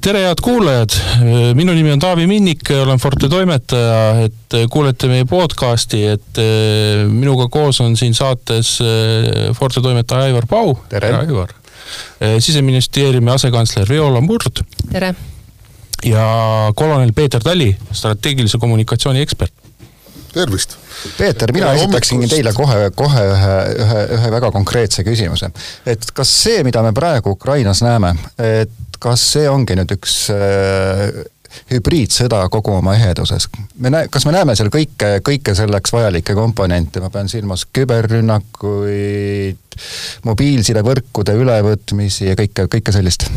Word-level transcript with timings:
tere, 0.00 0.20
head 0.28 0.40
kuulajad, 0.42 0.94
minu 1.58 1.74
nimi 1.74 1.90
on 1.90 1.98
Taavi 2.02 2.26
Minnik, 2.30 2.68
olen 2.70 3.00
Forte 3.02 3.28
toimetaja, 3.28 4.26
et 4.26 4.56
kuulete 4.70 5.10
meie 5.10 5.26
podcasti, 5.26 6.04
et 6.14 6.40
minuga 7.10 7.48
koos 7.52 7.80
on 7.82 7.96
siin 7.98 8.14
saates 8.14 8.76
Forte 9.58 9.82
toimetaja 9.82 10.30
Aivar 10.30 10.46
Pau. 10.50 10.76
tere, 10.88 11.10
tere, 11.10 11.24
Aivar. 11.26 11.54
siseministeeriumi 12.38 13.30
asekantsler 13.30 13.88
Viola 13.88 14.20
Murd. 14.20 14.62
tere. 14.92 15.14
ja 16.04 16.26
kolonel 16.74 17.12
Peeter 17.12 17.42
Tali, 17.42 17.76
strateegilise 17.92 18.58
kommunikatsiooni 18.58 19.20
ekspert. 19.20 19.52
tervist 20.32 20.76
Peeter, 21.18 21.52
mina 21.52 21.72
esitaksingi 21.72 22.28
teile 22.28 22.52
kohe, 22.52 22.90
kohe 22.94 23.22
ühe, 23.32 23.54
ühe, 23.82 24.00
ühe 24.16 24.30
väga 24.30 24.50
konkreetse 24.52 25.02
küsimuse. 25.04 25.50
et 25.86 26.10
kas 26.14 26.42
see, 26.42 26.62
mida 26.64 26.82
me 26.82 26.92
praegu 26.92 27.34
Ukrainas 27.34 27.82
näeme, 27.82 28.14
et 28.38 28.70
kas 29.06 29.22
see 29.36 29.46
ongi 29.50 29.76
nüüd 29.78 29.92
üks 29.94 30.14
äh, 30.34 31.22
hübriidsõda 31.70 32.40
kogu 32.52 32.74
oma 32.76 32.94
eheduses. 32.98 33.48
me 33.78 33.90
näe-, 33.92 34.10
kas 34.12 34.26
me 34.26 34.34
näeme 34.34 34.56
seal 34.58 34.70
kõike, 34.72 35.16
kõike 35.26 35.54
selleks 35.58 35.94
vajalikke 35.94 36.34
komponente, 36.36 37.00
ma 37.02 37.10
pean 37.14 37.30
silmas 37.30 37.66
küberrünnakuid, 37.76 39.78
mobiilsidevõrkude 40.26 41.36
ülevõtmisi 41.38 42.30
ja 42.30 42.36
kõike, 42.38 42.68
kõike 42.76 42.94
sellist? 42.94 43.28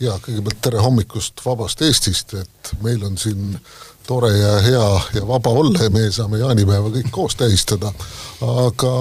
jaa, 0.00 0.18
kõigepealt 0.22 0.60
tere 0.62 0.84
hommikust 0.84 1.42
vabast 1.44 1.82
Eestist, 1.82 2.34
et 2.38 2.74
meil 2.84 3.02
on 3.06 3.18
siin 3.18 3.56
tore 4.08 4.30
ja 4.32 4.52
hea 4.64 5.00
ja 5.14 5.26
vaba 5.28 5.50
olla 5.50 5.82
ja 5.84 5.90
meie 5.92 6.10
saame 6.12 6.40
jaanipäeva 6.40 6.88
kõik 6.94 7.10
koos 7.12 7.36
tähistada. 7.36 7.92
aga 8.40 8.92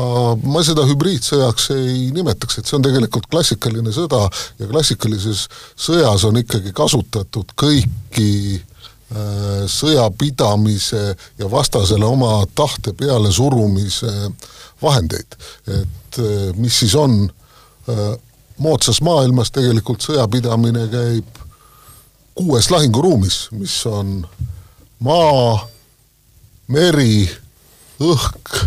ma 0.43 0.63
seda 0.65 0.83
hübriidsõjaks 0.89 1.69
ei 1.75 2.09
nimetaks, 2.15 2.57
et 2.57 2.67
see 2.67 2.75
on 2.75 2.83
tegelikult 2.83 3.29
klassikaline 3.31 3.93
sõda 3.95 4.25
ja 4.59 4.67
klassikalises 4.67 5.45
sõjas 5.79 6.25
on 6.27 6.39
ikkagi 6.41 6.73
kasutatud 6.75 7.53
kõiki 7.55 8.33
äh, 8.57 9.63
sõjapidamise 9.71 11.03
ja 11.39 11.51
vastasele 11.51 12.05
oma 12.05 12.41
tahte 12.55 12.93
peale 12.97 13.31
surumise 13.31 14.11
vahendeid. 14.81 15.39
et 15.67 16.19
äh, 16.19 16.51
mis 16.59 16.79
siis 16.83 16.95
on, 16.95 17.29
äh, 17.87 18.03
moodsas 18.57 18.99
maailmas 19.01 19.53
tegelikult 19.55 20.03
sõjapidamine 20.03 20.87
käib 20.91 21.41
kuues 22.35 22.69
lahinguruumis, 22.71 23.47
mis 23.51 23.79
on 23.85 24.25
maa, 24.99 25.67
meri, 26.67 27.27
õhk, 28.01 28.61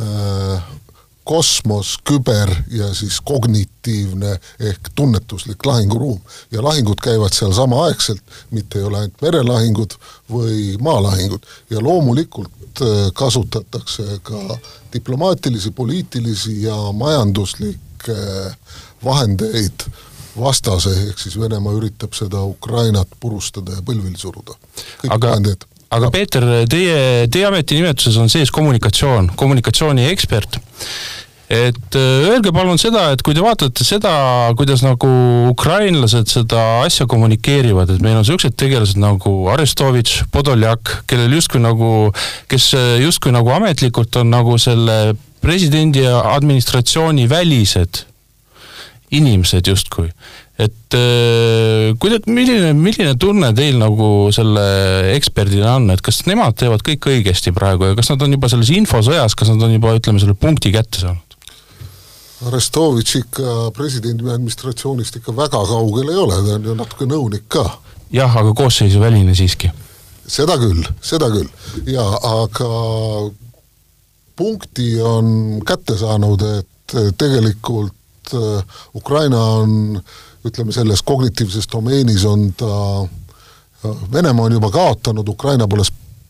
äh, 0.00 0.70
kosmos, 1.24 1.96
küber 2.04 2.50
ja 2.70 2.88
siis 2.94 3.20
kognitiivne 3.24 4.34
ehk 4.60 4.90
tunnetuslik 4.94 5.66
lahinguruum. 5.66 6.20
ja 6.50 6.62
lahingud 6.62 6.98
käivad 7.02 7.32
seal 7.32 7.52
samaaegselt, 7.52 8.22
mitte 8.50 8.78
ei 8.78 8.84
ole 8.84 8.98
ainult 8.98 9.22
merelahingud 9.22 9.94
või 10.30 10.76
maalahingud. 10.80 11.46
ja 11.70 11.80
loomulikult 11.80 12.82
äh, 12.82 13.12
kasutatakse 13.14 14.18
ka 14.22 14.58
diplomaatilisi, 14.92 15.70
poliitilisi 15.70 16.62
ja 16.62 16.76
majanduslikke 16.92 18.16
vahendeid 19.04 19.86
vastase, 20.38 20.92
ehk 21.08 21.20
siis 21.20 21.38
Venemaa 21.40 21.74
üritab 21.76 22.16
seda 22.16 22.42
Ukrainat 22.46 23.10
purustada 23.20 23.76
ja 23.76 23.84
põlvili 23.84 24.18
suruda. 24.18 24.56
aga, 25.08 25.36
aga 25.92 26.12
Peeter, 26.14 26.46
teie, 26.70 27.26
teie 27.32 27.48
ametinimetuses 27.48 28.16
on 28.20 28.32
sees 28.32 28.52
kommunikatsioon, 28.54 29.32
kommunikatsiooniekspert. 29.36 30.60
Et 31.52 31.96
äh, 31.98 32.28
öelge 32.30 32.48
palun 32.54 32.78
seda, 32.80 33.10
et 33.12 33.20
kui 33.20 33.34
te 33.36 33.42
vaatate 33.44 33.84
seda, 33.84 34.12
kuidas 34.56 34.80
nagu 34.86 35.08
ukrainlased 35.50 36.30
seda 36.32 36.62
asja 36.86 37.04
kommunikeerivad, 37.10 37.92
et 37.92 38.04
meil 38.04 38.16
on 38.16 38.24
siuksed 38.24 38.56
tegelased 38.56 38.96
nagu 39.02 39.34
Arestovitš, 39.52 40.22
Podoljak, 40.32 41.02
kellel 41.10 41.36
justkui 41.36 41.60
nagu, 41.60 41.90
kes 42.48 42.70
justkui 43.02 43.34
nagu 43.36 43.52
ametlikult 43.52 44.16
on 44.22 44.32
nagu 44.32 44.56
selle 44.56 45.12
presidendi 45.42 46.06
ja 46.06 46.22
administratsiooni 46.32 47.28
välised 47.28 48.06
inimesed 49.12 49.68
justkui. 49.68 50.08
et 50.62 50.94
äh, 50.94 51.92
kuida-, 51.98 52.20
milline, 52.30 52.72
milline 52.76 53.16
tunne 53.20 53.50
teil 53.56 53.78
nagu 53.80 54.30
selle 54.34 54.62
eksperdina 55.16 55.76
on, 55.78 55.90
et 55.94 56.02
kas 56.04 56.22
nemad 56.28 56.56
teevad 56.60 56.84
kõik 56.86 57.08
õigesti 57.10 57.54
praegu 57.56 57.90
ja 57.90 57.98
kas 57.98 58.12
nad 58.12 58.22
on 58.22 58.36
juba 58.36 58.50
selles 58.52 58.70
infosõjas, 58.74 59.36
kas 59.38 59.52
nad 59.52 59.64
on 59.64 59.74
juba, 59.74 59.94
ütleme, 59.98 60.22
selle 60.22 60.36
punkti 60.38 60.72
kätte 60.74 61.02
saanud? 61.02 61.38
Arestovitš 62.42 63.16
ikka 63.20 63.54
presidendi 63.76 64.26
administratsioonist 64.26 65.20
ikka 65.20 65.34
väga 65.36 65.62
kaugel 65.68 66.10
ei 66.10 66.18
ole, 66.18 66.40
ta 66.42 66.58
on 66.58 66.68
ju 66.70 66.76
natuke 66.78 67.06
nõunik 67.10 67.46
ka. 67.52 67.64
jah, 68.12 68.36
aga 68.36 68.52
koosseisuväline 68.58 69.34
siiski. 69.38 69.70
seda 70.26 70.58
küll, 70.60 70.84
seda 71.02 71.30
küll, 71.32 71.48
jaa, 71.90 72.18
aga 72.42 72.70
punkti 74.36 74.94
on 75.02 75.62
kätte 75.66 75.96
saanud, 75.98 76.42
et 76.58 76.96
tegelikult 77.18 77.94
et 78.22 78.34
äh, 78.34 78.78
Ukraina 78.94 79.40
on 79.62 80.02
ütleme, 80.44 80.72
selles 80.72 81.02
kognitiivses 81.02 81.68
domeenis 81.72 82.24
on 82.24 82.52
ta, 82.56 83.08
Venemaa 84.12 84.44
on 84.44 84.52
juba 84.52 84.70
kaotanud, 84.70 85.28
Ukraina 85.28 85.66
pole, 85.68 85.82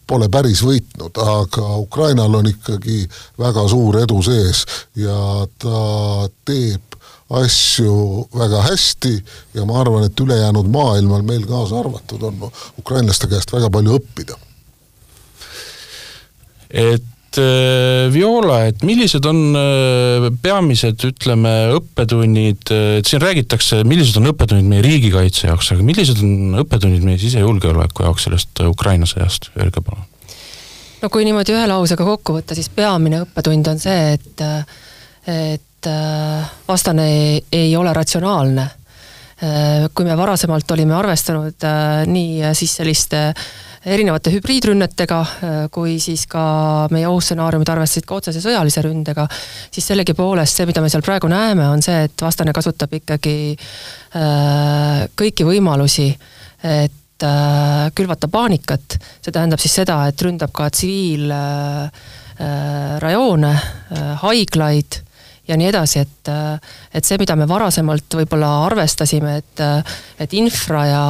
pole 0.07 0.29
päris 0.33 0.63
võitnud, 0.65 1.19
aga 1.21 1.77
Ukrainal 1.77 2.35
on 2.35 2.49
ikkagi 2.49 3.03
väga 3.39 3.67
suur 3.69 3.99
edu 4.01 4.23
sees 4.25 4.65
ja 4.97 5.45
ta 5.61 5.83
teeb 6.49 6.97
asju 7.33 8.27
väga 8.37 8.63
hästi 8.67 9.13
ja 9.55 9.65
ma 9.69 9.81
arvan, 9.81 10.05
et 10.09 10.21
ülejäänud 10.21 10.69
maailmal, 10.73 11.23
meil 11.29 11.45
kaasa 11.49 11.81
arvatud, 11.81 12.23
on 12.29 12.49
ukrainlaste 12.79 13.29
käest 13.29 13.53
väga 13.53 13.71
palju 13.73 14.01
õppida. 14.01 14.37
et 16.73 17.12
et 17.33 17.41
äh, 17.41 18.13
Viola, 18.13 18.67
et 18.69 18.83
millised 18.85 19.25
on 19.29 19.57
äh, 19.57 20.27
peamised, 20.43 21.01
ütleme, 21.09 21.53
õppetunnid, 21.79 22.73
äh, 22.75 22.99
et 23.01 23.09
siin 23.09 23.23
räägitakse, 23.23 23.83
millised 23.89 24.19
on 24.21 24.29
õppetunnid 24.33 24.69
meie 24.69 24.85
riigikaitse 24.85 25.49
jaoks, 25.49 25.73
aga 25.73 25.87
millised 25.87 26.21
on 26.25 26.61
õppetunnid 26.63 27.05
meie 27.07 27.21
sisejulgeoleku 27.23 28.05
jaoks 28.05 28.29
sellest 28.29 28.65
Ukraina 28.69 29.09
sõjast, 29.09 29.51
öelge 29.57 29.85
palun? 29.85 30.05
no 31.03 31.11
kui 31.11 31.25
niimoodi 31.27 31.57
ühe 31.57 31.65
lausega 31.67 32.05
kokku 32.07 32.37
võtta, 32.37 32.55
siis 32.55 32.69
peamine 32.71 33.25
õppetund 33.25 33.73
on 33.73 33.81
see, 33.83 34.13
et, 34.19 34.45
et 35.33 35.89
vastane 36.69 37.09
ei, 37.11 37.41
ei 37.65 37.73
ole 37.77 37.91
ratsionaalne. 37.97 38.69
Kui 39.43 40.07
me 40.07 40.15
varasemalt 40.15 40.71
olime 40.71 40.95
arvestanud 40.95 41.65
nii 42.07 42.53
siis 42.55 42.77
selliste 42.79 43.23
äh, 43.33 43.47
erinevate 43.87 44.31
hübriidrünnetega, 44.31 45.21
äh, 45.21 45.29
kui 45.75 45.97
siis 46.03 46.27
ka 46.31 46.43
meie 46.95 47.09
ohustsenaariumid 47.11 47.69
arvestasid 47.73 48.05
ka 48.07 48.15
otsese 48.21 48.41
sõjalise 48.45 48.83
ründega, 48.85 49.25
siis 49.75 49.87
sellegipoolest 49.91 50.55
see, 50.59 50.67
mida 50.71 50.81
me 50.85 50.91
seal 50.93 51.03
praegu 51.05 51.29
näeme, 51.31 51.65
on 51.69 51.81
see, 51.83 51.99
et 52.07 52.17
vastane 52.23 52.53
kasutab 52.55 52.91
ikkagi 53.01 53.37
äh, 53.57 53.63
kõiki 55.19 55.43
võimalusi, 55.49 56.09
et 56.63 57.23
äh, 57.27 57.91
külvata 57.97 58.27
paanikat, 58.31 58.87
see 59.19 59.33
tähendab 59.35 59.61
siis 59.63 59.75
seda, 59.83 59.97
et 60.11 60.19
ründab 60.23 60.51
ka 60.55 60.65
tsiviilrajoone, 60.71 63.55
haiglaid 64.23 64.91
ja 65.49 65.57
nii 65.59 65.69
edasi, 65.69 66.05
et, 66.05 66.31
et 66.95 67.05
see, 67.05 67.19
mida 67.19 67.37
me 67.37 67.49
varasemalt 67.51 68.19
võib-olla 68.21 68.51
arvestasime, 68.69 69.37
et, 69.43 69.63
et 70.23 70.39
infra 70.39 70.87
ja 70.87 71.05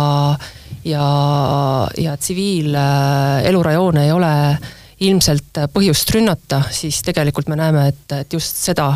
ja, 0.84 1.06
ja 1.98 2.16
tsiviilelurajoone 2.16 4.04
ei 4.06 4.12
ole 4.12 4.32
ilmselt 5.02 5.58
põhjust 5.74 6.10
rünnata, 6.14 6.62
siis 6.70 7.00
tegelikult 7.02 7.50
me 7.50 7.58
näeme, 7.58 7.88
et, 7.90 8.04
et 8.14 8.34
just 8.34 8.58
seda, 8.62 8.88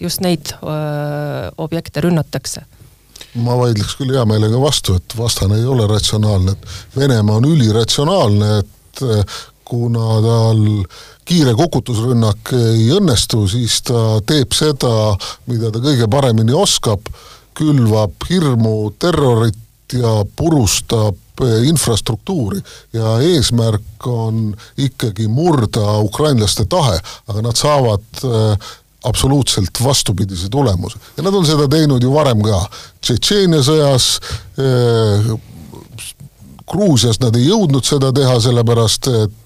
just 0.00 0.20
neid 0.24 0.52
öö, 0.58 1.48
objekte 1.64 2.04
rünnatakse. 2.04 2.66
Ma 3.40 3.56
vaidleks 3.56 3.96
küll 3.96 4.12
hea 4.12 4.24
meelega 4.28 4.60
vastu, 4.60 4.96
et 5.00 5.16
vastane 5.16 5.58
ei 5.60 5.64
ole 5.68 5.86
ratsionaalne, 5.88 6.52
et 6.52 6.96
Venemaa 6.96 7.40
on 7.40 7.48
üliratsionaalne, 7.48 8.50
et 8.60 9.04
kuna 9.66 10.20
tal 10.24 10.62
kiire 11.26 11.54
kukutusrünnak 11.58 12.52
ei 12.54 12.88
õnnestu, 12.94 13.44
siis 13.50 13.80
ta 13.86 14.20
teeb 14.26 14.54
seda, 14.54 15.12
mida 15.50 15.72
ta 15.74 15.82
kõige 15.82 16.08
paremini 16.10 16.54
oskab, 16.54 17.08
külvab 17.56 18.28
hirmu, 18.28 18.92
terrorit 19.02 19.94
ja 19.96 20.20
purustab 20.38 21.18
Eh, 21.44 21.68
infrastruktuuri 21.68 22.60
ja 22.92 23.18
eesmärk 23.20 24.06
on 24.06 24.54
ikkagi 24.78 25.26
murda 25.28 25.98
ukrainlaste 26.00 26.64
tahe, 26.64 26.96
aga 27.28 27.42
nad 27.44 27.58
saavad 27.60 28.22
eh, 28.24 28.68
absoluutselt 29.04 29.82
vastupidise 29.84 30.48
tulemuse. 30.48 30.98
ja 31.16 31.22
nad 31.22 31.34
on 31.34 31.44
seda 31.46 31.68
teinud 31.68 32.02
ju 32.02 32.14
varem 32.14 32.40
ka. 32.42 32.62
Tšetšeenia 33.04 33.60
sõjas 33.60 34.06
eh,, 34.56 35.28
Gruusias 36.66 37.20
nad 37.20 37.36
ei 37.36 37.50
jõudnud 37.50 37.84
seda 37.84 38.08
teha, 38.16 38.40
sellepärast 38.40 39.10
et 39.12 39.36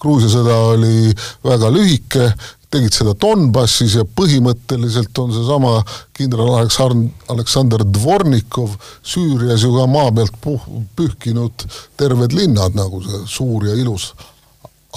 Gruusia 0.00 0.30
sõda 0.32 0.56
oli 0.74 1.12
väga 1.44 1.70
lühike, 1.74 2.30
tegid 2.68 2.92
seda 2.92 3.14
Donbassis 3.16 3.96
ja 3.96 4.04
põhimõtteliselt 4.04 5.18
on 5.22 5.32
seesama 5.32 5.78
kindral 6.16 6.52
Aleksander 6.58 7.84
Dvornikov 7.84 8.76
Süürias 9.02 9.64
ju 9.64 9.72
ka 9.76 9.86
maa 9.88 10.12
pealt 10.12 10.36
puh-, 10.44 10.66
pühkinud 10.96 11.64
terved 11.96 12.36
linnad, 12.36 12.76
nagu 12.76 13.00
see 13.04 13.24
suur 13.38 13.70
ja 13.70 13.78
ilus 13.78 14.12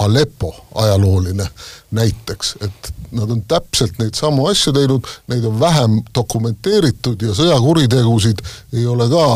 Aleppo 0.00 0.54
ajalooline 0.74 1.46
näiteks, 1.92 2.54
et 2.60 2.92
nad 3.12 3.30
on 3.30 3.42
täpselt 3.48 3.98
neid 4.00 4.16
samu 4.16 4.46
asju 4.48 4.72
teinud, 4.72 5.04
neid 5.28 5.44
on 5.44 5.58
vähem 5.60 5.98
dokumenteeritud 6.16 7.20
ja 7.22 7.34
sõjakuritegusid 7.36 8.40
ei 8.72 8.86
ole 8.88 9.08
ka 9.12 9.26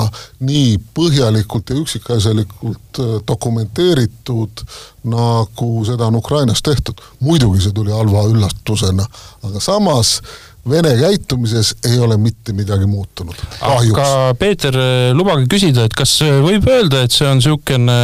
nii 0.49 0.79
põhjalikult 0.97 1.71
ja 1.71 1.77
üksikasjalikult 1.83 3.03
äh, 3.05 3.15
dokumenteeritud, 3.29 4.65
nagu 5.13 5.71
seda 5.87 6.09
on 6.09 6.17
Ukrainas 6.23 6.65
tehtud. 6.65 7.05
muidugi 7.21 7.61
see 7.61 7.77
tuli 7.77 7.93
halva 7.93 8.25
üllatusena, 8.33 9.07
aga 9.45 9.61
samas 9.61 10.21
Vene 10.67 10.97
käitumises 10.99 11.77
ei 11.87 11.99
ole 12.03 12.17
mitte 12.19 12.51
midagi 12.53 12.89
muutunud, 12.91 13.37
kahjuks. 13.61 14.01
aga 14.01 14.35
Peeter, 14.35 14.79
lubage 15.15 15.47
küsida, 15.47 15.85
et 15.87 15.95
kas 15.95 16.17
võib 16.43 16.67
öelda, 16.67 17.05
et 17.07 17.15
see 17.15 17.29
on 17.29 17.39
niisugune 17.39 17.99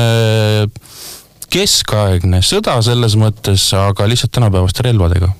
keskaegne 1.52 2.40
sõda 2.44 2.78
selles 2.84 3.16
mõttes, 3.20 3.68
aga 3.76 4.08
lihtsalt 4.08 4.32
tänapäevaste 4.32 4.84
relvadega. 4.86 5.32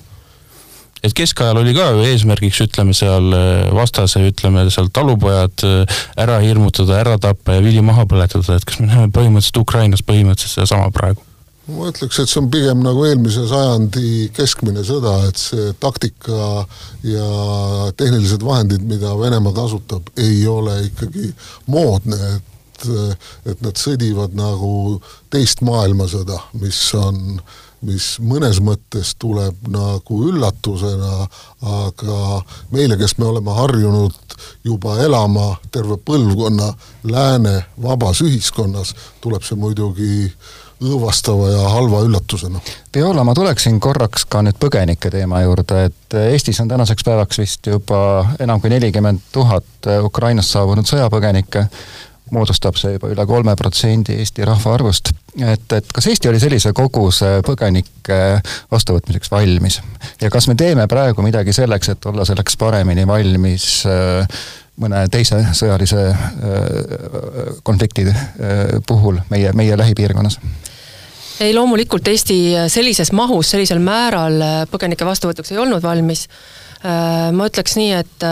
et 1.03 1.11
keskajal 1.13 1.57
oli 1.59 1.73
ka 1.75 1.89
ju 1.91 2.05
eesmärgiks, 2.07 2.61
ütleme 2.63 2.93
seal 2.95 3.33
äh, 3.35 3.73
vastase, 3.75 4.21
ütleme 4.29 4.63
seal 4.71 4.87
talupojad 4.93 5.65
äh, 5.67 5.99
ära 6.17 6.37
hirmutada, 6.39 6.99
ära 7.01 7.17
tappa 7.19 7.57
ja 7.57 7.65
vili 7.65 7.81
maha 7.83 8.05
põletada, 8.07 8.55
et 8.55 8.65
kas 8.65 8.79
me 8.79 8.87
näeme 8.87 9.11
põhimõtteliselt 9.11 9.59
Ukrainas 9.59 10.05
põhimõtteliselt 10.05 10.61
sedasama 10.61 10.93
praegu? 10.95 11.25
ma 11.67 11.89
ütleks, 11.89 12.19
et 12.19 12.29
see 12.29 12.39
on 12.41 12.49
pigem 12.51 12.81
nagu 12.83 13.05
eelmise 13.07 13.45
sajandi 13.47 14.29
keskmine 14.35 14.83
sõda, 14.83 15.13
et 15.29 15.39
see 15.39 15.69
taktika 15.79 16.65
ja 17.07 17.27
tehnilised 17.99 18.43
vahendid, 18.43 18.83
mida 18.87 19.13
Venemaa 19.19 19.55
kasutab, 19.55 20.09
ei 20.19 20.43
ole 20.47 20.81
ikkagi 20.89 21.29
moodne, 21.71 22.19
et 22.35 22.52
et 23.45 23.61
nad 23.61 23.79
sõdivad 23.79 24.35
nagu 24.37 24.99
teist 25.33 25.63
maailmasõda, 25.65 26.39
mis 26.61 26.79
on, 26.99 27.39
mis 27.83 28.13
mõnes 28.23 28.59
mõttes 28.63 29.13
tuleb 29.19 29.67
nagu 29.73 30.19
üllatusena, 30.29 31.27
aga 31.83 32.19
meile, 32.73 32.97
kes 32.99 33.17
me 33.19 33.29
oleme 33.31 33.55
harjunud 33.57 34.37
juba 34.63 34.97
elama 35.03 35.53
terve 35.71 35.97
põlvkonna 35.97 36.73
lääne 37.11 37.57
vabas 37.81 38.23
ühiskonnas, 38.25 38.95
tuleb 39.21 39.43
see 39.43 39.59
muidugi 39.59 40.13
õõvastava 40.83 41.49
ja 41.51 41.67
halva 41.71 42.01
üllatusena. 42.05 42.61
Viola, 42.95 43.23
ma 43.23 43.35
tuleksin 43.37 43.79
korraks 43.83 44.25
ka 44.29 44.43
nüüd 44.45 44.57
põgenike 44.61 45.11
teema 45.13 45.43
juurde, 45.43 45.85
et 45.89 46.17
Eestis 46.27 46.59
on 46.63 46.71
tänaseks 46.71 47.05
päevaks 47.07 47.39
vist 47.41 47.67
juba 47.69 47.99
enam 48.43 48.61
kui 48.61 48.71
nelikümmend 48.73 49.23
tuhat 49.33 49.91
Ukrainast 50.03 50.53
saabunud 50.53 50.89
sõjapõgenikke 50.89 51.67
moodustab 52.33 52.77
see 52.79 52.95
juba 52.95 53.11
üle 53.13 53.25
kolme 53.29 53.55
protsendi 53.59 54.17
Eesti 54.21 54.45
rahvaarvust. 54.47 55.11
et, 55.41 55.75
et 55.77 55.93
kas 55.93 56.07
Eesti 56.11 56.29
oli 56.31 56.41
sellise 56.41 56.73
koguse 56.75 57.39
põgenike 57.45 58.19
vastuvõtmiseks 58.71 59.31
valmis? 59.31 59.79
ja 60.21 60.31
kas 60.33 60.49
me 60.49 60.57
teeme 60.59 60.87
praegu 60.91 61.25
midagi 61.25 61.53
selleks, 61.53 61.93
et 61.93 62.09
olla 62.09 62.25
selleks 62.25 62.57
paremini 62.59 63.07
valmis 63.07 63.67
äh, 63.89 64.43
mõne 64.81 65.05
teise 65.13 65.39
sõjalise 65.53 66.07
äh, 66.09 66.27
konflikti 67.63 68.07
puhul 68.87 69.21
meie, 69.29 69.53
meie 69.53 69.77
lähipiirkonnas? 69.77 70.39
ei, 71.39 71.53
loomulikult 71.53 72.07
Eesti 72.07 72.39
sellises 72.71 73.13
mahus, 73.15 73.53
sellisel 73.53 73.81
määral 73.83 74.67
põgenike 74.71 75.05
vastuvõtuks 75.05 75.53
ei 75.53 75.61
olnud 75.61 75.83
valmis 75.83 76.27
ma 76.83 77.45
ütleks 77.47 77.77
nii, 77.79 77.91
et 77.95 78.25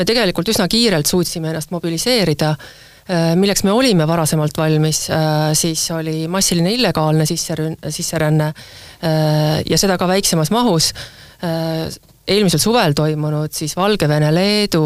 me 0.00 0.04
tegelikult 0.08 0.48
üsna 0.48 0.64
kiirelt 0.70 1.10
suutsime 1.10 1.50
ennast 1.50 1.74
mobiliseerida 1.74 2.54
milleks 3.36 3.64
me 3.66 3.72
olime 3.74 4.06
varasemalt 4.06 4.58
valmis, 4.58 5.06
äh, 5.10 5.50
siis 5.58 5.84
oli 5.90 6.28
massiline 6.30 6.72
illegaalne 6.76 7.26
sisserün-, 7.26 7.76
sisseränne 7.90 8.52
äh, 8.52 9.58
ja 9.66 9.78
seda 9.78 9.98
ka 9.98 10.08
väiksemas 10.08 10.50
mahus. 10.54 10.92
eelmisel 12.22 12.60
suvel 12.62 12.92
toimunud 12.94 13.50
siis 13.50 13.72
Valgevene-Leedu 13.74 14.82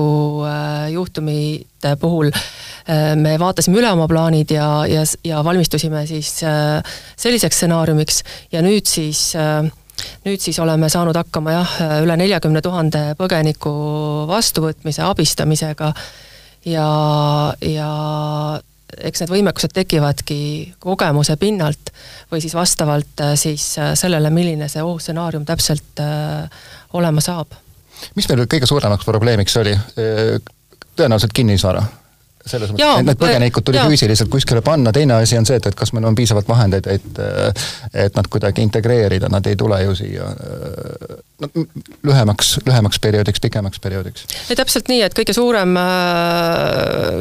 juhtumite 0.88 1.90
puhul 2.00 2.30
me 3.20 3.34
vaatasime 3.36 3.76
üle 3.76 3.90
oma 3.92 4.06
plaanid 4.08 4.54
ja, 4.56 4.68
ja, 4.88 5.02
ja 5.20 5.42
valmistusime 5.44 6.06
siis 6.08 6.30
selliseks 6.40 7.60
stsenaariumiks 7.60 8.22
ja 8.56 8.64
nüüd 8.64 8.88
siis 8.88 9.34
nüüd 10.24 10.40
siis 10.40 10.56
oleme 10.64 10.88
saanud 10.88 11.20
hakkama 11.20 11.58
jah, 11.58 11.74
üle 12.06 12.16
neljakümne 12.24 12.64
tuhande 12.64 13.02
põgeniku 13.20 13.74
vastuvõtmise, 14.32 15.04
abistamisega 15.04 15.92
ja, 16.66 16.88
ja 17.62 17.90
eks 18.96 19.22
need 19.22 19.32
võimekused 19.32 19.74
tekivadki 19.76 20.38
kogemuse 20.82 21.36
pinnalt 21.40 21.92
või 22.32 22.42
siis 22.44 22.54
vastavalt 22.56 23.22
äh, 23.22 23.34
siis 23.38 23.68
äh, 23.80 23.92
sellele, 23.98 24.30
milline 24.34 24.68
see 24.72 24.82
ohustsenaarium 24.84 25.46
täpselt 25.48 26.02
äh, 26.02 26.48
olema 26.96 27.24
saab. 27.24 27.54
mis 28.14 28.28
meil 28.28 28.46
kõige 28.46 28.66
suuremaks 28.68 29.04
probleemiks 29.04 29.56
oli? 29.62 29.76
tõenäoliselt 30.96 31.34
kinnisvara 31.36 31.82
selles 32.46 32.72
mõttes, 32.72 33.00
et 33.00 33.08
need 33.08 33.20
põgenikud 33.20 33.66
tuli 33.66 33.80
jaa. 33.80 33.88
füüsiliselt 33.90 34.30
kuskile 34.32 34.62
panna, 34.64 34.92
teine 34.94 35.18
asi 35.20 35.38
on 35.38 35.46
see, 35.48 35.58
et, 35.60 35.66
et 35.70 35.78
kas 35.78 35.92
meil 35.96 36.06
on 36.08 36.16
piisavalt 36.18 36.48
vahendeid, 36.48 36.88
et 36.90 37.20
et 38.06 38.16
nad 38.16 38.28
kuidagi 38.30 38.64
integreerida, 38.64 39.30
nad 39.32 39.46
ei 39.46 39.56
tule 39.58 39.78
ju 39.82 39.94
siia 39.98 40.28
no, 41.42 41.50
lühemaks, 42.06 42.56
lühemaks 42.66 43.00
perioodiks, 43.02 43.42
pikemaks 43.42 43.82
perioodiks. 43.82 44.26
täpselt 44.54 44.90
nii, 44.92 45.02
et 45.06 45.16
kõige 45.16 45.34
suurem, 45.36 45.78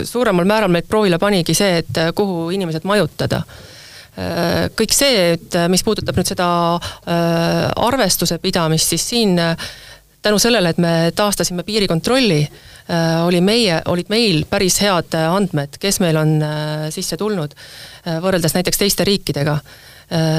suuremal 0.06 0.50
määral 0.50 0.74
meid 0.74 0.90
proovile 0.90 1.20
panigi 1.22 1.58
see, 1.58 1.82
et 1.84 2.04
kuhu 2.16 2.50
inimesed 2.56 2.86
majutada 2.88 3.44
kõik 4.16 4.94
see, 4.96 5.34
et 5.36 5.58
mis 5.68 5.84
puudutab 5.84 6.16
nüüd 6.16 6.30
seda 6.30 6.48
arvestuse 7.76 8.38
pidamist, 8.40 8.94
siis 8.94 9.10
siin 9.12 9.36
tänu 10.26 10.40
sellele, 10.42 10.72
et 10.74 10.82
me 10.82 10.94
taastasime 11.16 11.64
piirikontrolli, 11.64 12.40
äh, 12.90 13.26
oli 13.26 13.42
meie, 13.46 13.82
olid 13.92 14.10
meil 14.10 14.46
päris 14.50 14.80
head 14.82 15.14
äh, 15.18 15.28
andmed, 15.30 15.78
kes 15.82 16.02
meil 16.02 16.18
on 16.18 16.38
äh, 16.42 16.88
sisse 16.94 17.18
tulnud, 17.22 17.54
võrreldes 18.06 18.54
näiteks 18.54 18.82
teiste 18.82 19.06
riikidega. 19.08 19.60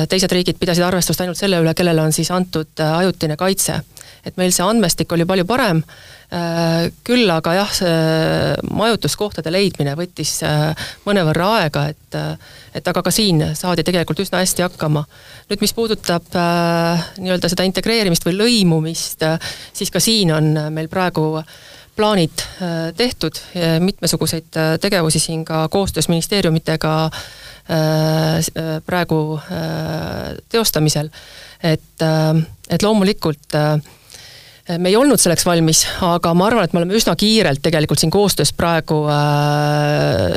teised 0.07 0.31
riigid 0.31 0.61
pidasid 0.61 0.85
arvestust 0.87 1.21
ainult 1.21 1.39
selle 1.41 1.59
üle, 1.59 1.73
kellele 1.75 1.99
on 1.99 2.13
siis 2.15 2.29
antud 2.31 2.79
ajutine 2.79 3.35
kaitse. 3.37 3.81
Et 4.27 4.37
meil 4.37 4.51
see 4.55 4.65
andmestik 4.67 5.13
oli 5.15 5.27
palju 5.29 5.47
parem, 5.47 5.83
küll 7.07 7.31
aga 7.31 7.53
jah, 7.55 7.69
see 7.71 8.65
majutuskohtade 8.75 9.53
leidmine 9.55 9.93
võttis 9.95 10.41
mõnevõrra 11.07 11.51
aega, 11.61 11.85
et 11.95 12.17
et 12.77 12.89
aga 12.91 13.03
ka 13.05 13.13
siin 13.15 13.41
saadi 13.57 13.85
tegelikult 13.87 14.21
üsna 14.25 14.43
hästi 14.43 14.65
hakkama. 14.67 15.05
nüüd, 15.51 15.63
mis 15.63 15.73
puudutab 15.77 16.35
äh, 16.37 17.07
nii-öelda 17.23 17.49
seda 17.53 17.65
integreerimist 17.69 18.27
või 18.27 18.37
lõimumist 18.41 19.23
äh,, 19.25 19.39
siis 19.73 19.93
ka 19.95 20.03
siin 20.03 20.33
on 20.35 20.51
meil 20.75 20.91
praegu 20.93 21.41
plaanid 21.97 22.43
äh, 22.43 22.93
tehtud, 22.97 23.39
mitmesuguseid 23.81 24.59
äh, 24.61 24.75
tegevusi 24.81 25.23
siin 25.23 25.45
ka 25.45 25.69
koostöös 25.73 26.11
ministeeriumitega 26.13 26.95
äh, 27.07 28.37
äh, 28.37 28.43
praegu 28.87 29.41
teostamisel. 30.49 31.11
et, 31.63 32.03
et 32.71 32.83
loomulikult 32.83 33.55
äh, 33.55 33.81
me 34.79 34.91
ei 34.91 34.97
olnud 34.99 35.21
selleks 35.21 35.47
valmis, 35.47 35.85
aga 36.03 36.33
ma 36.35 36.49
arvan, 36.49 36.67
et 36.67 36.73
me 36.75 36.81
oleme 36.81 36.97
üsna 36.99 37.15
kiirelt 37.19 37.63
tegelikult 37.63 38.01
siin 38.03 38.11
koostöös 38.11 38.51
praegu 38.57 38.99
äh, 39.11 40.33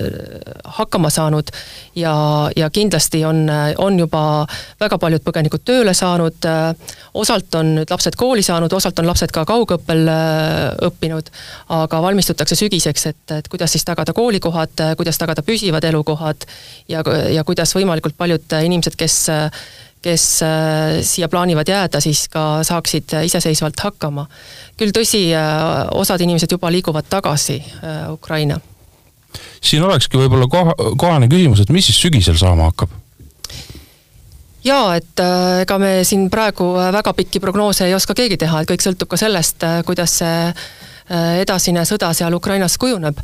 hakkama 0.78 1.10
saanud 1.10 1.50
ja, 1.98 2.14
ja 2.56 2.70
kindlasti 2.70 3.24
on, 3.26 3.48
on 3.82 3.98
juba 4.00 4.22
väga 4.82 5.00
paljud 5.02 5.26
põgenikud 5.26 5.66
tööle 5.66 5.96
saanud 5.98 6.46
äh,, 6.46 6.94
osalt 7.18 7.58
on 7.58 7.74
nüüd 7.80 7.90
lapsed 7.90 8.18
kooli 8.20 8.46
saanud, 8.46 8.74
osalt 8.74 9.02
on 9.02 9.10
lapsed 9.10 9.34
ka 9.34 9.46
kaugõppel 9.50 10.06
äh, 10.14 10.78
õppinud, 10.90 11.34
aga 11.82 12.02
valmistutakse 12.06 12.58
sügiseks, 12.60 13.10
et, 13.10 13.26
et 13.40 13.50
kuidas 13.50 13.74
siis 13.74 13.88
tagada 13.88 14.14
koolikohad, 14.14 14.78
kuidas 15.00 15.18
tagada 15.18 15.42
püsivad 15.46 15.90
elukohad 15.90 16.46
ja, 16.90 17.02
ja 17.34 17.44
kuidas 17.48 17.74
võimalikult 17.76 18.18
paljud 18.20 18.60
inimesed, 18.62 18.94
kes 19.00 19.24
kes 20.02 20.44
äh, 20.44 20.50
siia 21.02 21.28
plaanivad 21.28 21.68
jääda, 21.68 22.00
siis 22.00 22.28
ka 22.30 22.64
saaksid 22.64 23.14
iseseisvalt 23.24 23.80
hakkama. 23.84 24.26
küll 24.78 24.96
tõsi, 24.96 25.26
äh, 25.36 25.90
osad 25.92 26.22
inimesed 26.22 26.52
juba 26.52 26.72
liiguvad 26.72 27.10
tagasi 27.10 27.60
äh, 27.60 28.12
Ukraina. 28.12 28.60
siin 29.62 29.84
olekski 29.84 30.18
võib-olla 30.18 30.48
koha, 30.48 30.74
kohane 30.98 31.28
küsimus, 31.28 31.60
et 31.62 31.70
mis 31.70 31.86
siis 31.86 32.00
sügisel 32.02 32.38
saama 32.38 32.72
hakkab? 32.72 32.90
jaa, 34.64 34.96
et 34.96 35.22
ega 35.62 35.78
me 35.80 35.92
siin 36.04 36.30
praegu 36.30 36.74
väga 36.74 37.14
pikki 37.14 37.40
prognoose 37.40 37.86
ei 37.86 37.94
oska 37.94 38.16
keegi 38.16 38.38
teha, 38.38 38.62
et 38.62 38.72
kõik 38.72 38.84
sõltub 38.84 39.12
ka 39.12 39.20
sellest, 39.20 39.64
kuidas 39.86 40.18
see 40.20 40.50
edasine 41.42 41.86
sõda 41.88 42.12
seal 42.14 42.34
Ukrainas 42.34 42.78
kujuneb 42.78 43.20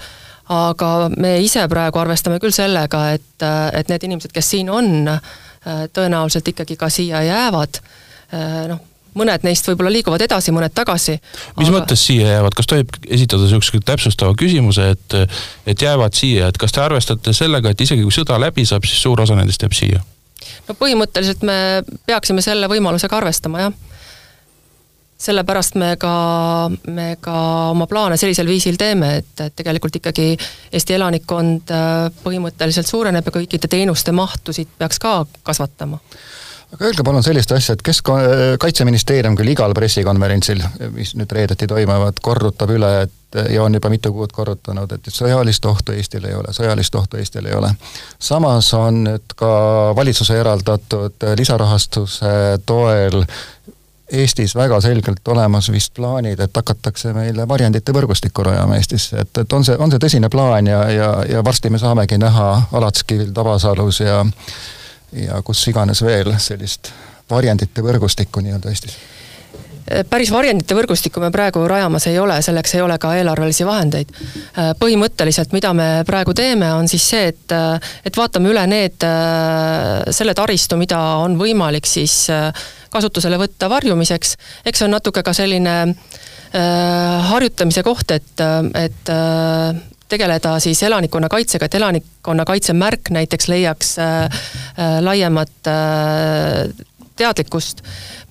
aga 0.50 1.10
me 1.17 1.39
ise 1.41 1.67
praegu 1.67 2.00
arvestame 2.00 2.39
küll 2.39 2.53
sellega, 2.53 3.10
et, 3.17 3.44
et 3.74 3.89
need 3.89 4.08
inimesed, 4.08 4.32
kes 4.34 4.50
siin 4.55 4.70
on, 4.70 5.10
Äh, 5.10 5.55
tõenäoliselt 5.94 6.52
ikkagi 6.54 6.78
ka 6.80 6.90
siia 6.94 7.24
jäävad. 7.26 7.80
Äh, 8.34 8.66
noh, 8.72 8.82
mõned 9.16 9.46
neist 9.48 9.68
võib-olla 9.70 9.94
liiguvad 9.94 10.26
edasi, 10.26 10.54
mõned 10.56 10.74
tagasi. 10.76 11.18
mis 11.58 11.70
aga... 11.70 11.78
mõttes 11.78 12.04
siia 12.08 12.36
jäävad, 12.36 12.58
kas 12.58 12.70
tohib 12.72 12.98
esitada 13.08 13.48
niisuguse 13.48 13.82
täpsustava 13.86 14.36
küsimuse, 14.40 14.90
et 14.96 15.18
et 15.66 15.82
jäävad 15.82 16.18
siia, 16.18 16.50
et 16.52 16.60
kas 16.62 16.76
te 16.76 16.84
arvestate 16.84 17.34
sellega, 17.34 17.72
et 17.72 17.82
isegi 17.82 18.04
kui 18.04 18.14
sõda 18.14 18.40
läbi 18.42 18.68
saab, 18.68 18.86
siis 18.88 19.02
suur 19.02 19.22
osa 19.22 19.38
nendest 19.40 19.64
jääb 19.64 19.78
siia? 19.78 20.04
no 20.68 20.76
põhimõtteliselt 20.78 21.46
me 21.48 21.58
peaksime 22.06 22.44
selle 22.44 22.68
võimalusega 22.70 23.18
arvestama, 23.18 23.68
jah 23.68 23.95
sellepärast 25.25 25.79
me 25.82 25.96
ka, 26.01 26.13
me 26.88 27.10
ka 27.22 27.36
oma 27.72 27.88
plaane 27.89 28.17
sellisel 28.22 28.48
viisil 28.50 28.79
teeme, 28.79 29.15
et, 29.22 29.34
et 29.48 29.55
tegelikult 29.55 30.00
ikkagi 30.01 30.32
Eesti 30.72 30.98
elanikkond 31.00 31.74
äh, 31.74 31.91
põhimõtteliselt 32.24 32.89
suureneb 32.89 33.25
ja 33.25 33.36
kõikide 33.39 33.72
teenuste 33.72 34.15
mahtusid 34.15 34.72
peaks 34.79 35.01
ka 35.01 35.20
kasvatama 35.44 36.01
aga 36.75 36.89
öelge 36.89 37.03
palun 37.05 37.24
sellist 37.24 37.51
asja, 37.55 37.75
et 37.75 37.84
kes 37.86 38.01
Kaitseministeerium 38.60 39.36
küll 39.38 39.53
igal 39.53 39.74
pressikonverentsil, 39.77 40.63
mis 40.96 41.13
nüüd 41.20 41.32
reedeti 41.36 41.67
toimuvad, 41.70 42.20
korrutab 42.25 42.74
üle, 42.75 42.91
et 43.05 43.39
ja 43.53 43.63
on 43.63 43.74
juba 43.74 43.89
mitu 43.91 44.12
kuud 44.15 44.32
korrutanud, 44.36 44.91
et 44.96 45.10
sõjalist 45.12 45.65
ohtu 45.67 45.96
Eestil 45.96 46.25
ei 46.29 46.36
ole, 46.38 46.53
sõjalist 46.55 46.96
ohtu 46.96 47.20
Eestil 47.20 47.46
ei 47.50 47.55
ole. 47.58 47.72
samas 48.20 48.74
on 48.74 49.03
nüüd 49.10 49.36
ka 49.36 49.51
valitsuse 49.96 50.39
eraldatud 50.39 51.27
lisarahastuse 51.38 52.36
toel 52.65 53.24
Eestis 54.12 54.56
väga 54.56 54.78
selgelt 54.82 55.28
olemas 55.28 55.72
vist 55.74 55.94
plaanid, 55.98 56.40
et 56.40 56.58
hakatakse 56.58 57.14
meile 57.14 57.48
varjendite 57.48 57.94
võrgustikku 57.96 58.44
rajama 58.46 58.78
Eestisse, 58.78 59.18
et, 59.26 59.38
et 59.42 59.54
on 59.54 59.66
see, 59.66 59.78
on 59.82 59.92
see 59.92 60.02
tõsine 60.04 60.30
plaan 60.30 60.68
ja, 60.70 60.84
ja, 60.94 61.10
ja 61.30 61.44
varsti 61.44 61.74
me 61.74 61.82
saamegi 61.82 62.20
näha 62.22 62.50
Alatskivil, 62.72 63.34
Tabasalus 63.34 64.00
ja 64.06 64.22
ja 65.16 65.42
kus 65.46 65.68
iganes 65.72 66.02
veel 66.04 66.34
sellist 66.42 66.92
varjendite 67.30 67.84
võrgustikku 67.86 68.44
nii-öelda 68.44 68.72
Eestis? 68.72 68.98
päris 70.10 70.32
varjendite 70.34 70.74
võrgustikku 70.74 71.22
me 71.22 71.28
praegu 71.30 71.62
rajamas 71.70 72.08
ei 72.10 72.16
ole, 72.18 72.40
selleks 72.42 72.74
ei 72.74 72.82
ole 72.82 72.96
ka 72.98 73.12
eelarvelisi 73.20 73.68
vahendeid. 73.68 74.10
põhimõtteliselt, 74.82 75.54
mida 75.54 75.74
me 75.78 75.90
praegu 76.08 76.34
teeme, 76.34 76.72
on 76.74 76.90
siis 76.90 77.06
see, 77.10 77.28
et, 77.30 77.54
et 78.06 78.18
vaatame 78.18 78.50
üle 78.50 78.64
need, 78.66 79.06
selle 80.10 80.34
taristu, 80.34 80.80
mida 80.82 80.98
on 81.22 81.38
võimalik 81.38 81.86
siis 81.86 82.16
kasutusele 82.96 83.40
võtta 83.42 83.70
varjumiseks, 83.72 84.38
eks 84.66 84.82
see 84.82 84.88
on 84.88 84.96
natuke 84.96 85.24
ka 85.25 85.34
selline 85.36 85.75
äh, 85.86 87.28
harjutamise 87.32 87.84
koht, 87.86 88.16
et, 88.16 88.46
et 88.80 89.14
äh, 89.14 89.84
tegeleda 90.10 90.58
siis 90.64 90.84
elanikkonnakaitsega, 90.84 91.66
et 91.66 91.78
elanikkonnakaitse 91.80 92.75
märk 92.78 93.10
näiteks 93.16 93.48
leiaks 93.52 93.96
äh, 94.00 94.25
äh, 94.25 95.00
laiemat 95.02 95.72
äh, 95.72 96.86
teadlikkust. 97.16 97.82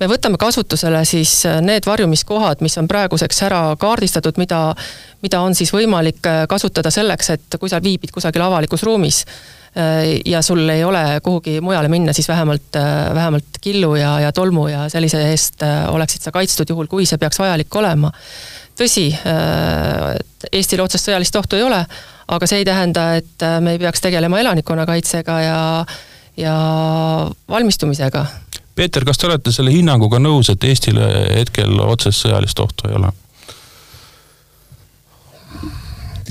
me 0.00 0.08
võtame 0.10 0.38
kasutusele 0.40 1.04
siis 1.08 1.32
äh, 1.48 1.60
need 1.64 1.86
varjumiskohad, 1.86 2.62
mis 2.64 2.78
on 2.78 2.88
praeguseks 2.88 3.42
ära 3.48 3.62
kaardistatud, 3.80 4.38
mida, 4.40 4.60
mida 5.22 5.40
on 5.40 5.54
siis 5.54 5.72
võimalik 5.74 6.26
äh, 6.30 6.44
kasutada 6.48 6.92
selleks, 6.94 7.30
et 7.36 7.58
kui 7.60 7.72
sa 7.72 7.82
viibid 7.82 8.14
kusagil 8.14 8.44
avalikus 8.44 8.84
ruumis 8.86 9.24
äh, 9.24 9.63
ja 10.26 10.42
sul 10.42 10.68
ei 10.70 10.84
ole 10.86 11.00
kuhugi 11.22 11.56
mujale 11.60 11.88
minna, 11.90 12.12
siis 12.14 12.28
vähemalt, 12.30 12.76
vähemalt 13.14 13.58
killu 13.60 13.96
ja, 13.98 14.12
ja 14.22 14.32
tolmu 14.32 14.68
ja 14.70 14.84
sellise 14.88 15.22
eest 15.32 15.64
oleksid 15.90 16.22
sa 16.22 16.30
kaitstud, 16.30 16.70
juhul 16.70 16.86
kui 16.86 17.08
see 17.10 17.18
peaks 17.18 17.40
vajalik 17.42 17.74
olema 17.80 18.12
tõsi, 18.78 19.08
äh, 19.14 20.16
Eestil 20.52 20.82
otsest 20.84 21.08
sõjalist 21.08 21.36
ohtu 21.38 21.58
ei 21.58 21.64
ole, 21.64 21.80
aga 22.34 22.48
see 22.48 22.62
ei 22.62 22.66
tähenda, 22.68 23.14
et 23.20 23.44
äh, 23.44 23.58
me 23.64 23.74
ei 23.74 23.82
peaks 23.82 24.02
tegelema 24.04 24.40
elanikkonnakaitsega 24.42 25.38
ja, 25.40 25.60
ja 26.36 26.56
valmistumisega. 27.48 28.26
Peeter, 28.74 29.06
kas 29.06 29.20
te 29.20 29.28
olete 29.28 29.52
selle 29.54 29.70
hinnanguga 29.70 30.18
nõus, 30.18 30.50
et 30.50 30.64
Eestile 30.66 31.06
hetkel 31.36 31.78
otsest 31.84 32.26
sõjalist 32.26 32.60
ohtu 32.64 32.90
ei 32.90 32.98
ole? 33.00 33.12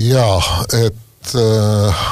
jaa, 0.04 0.40
et 0.74 1.34
äh, 1.38 2.06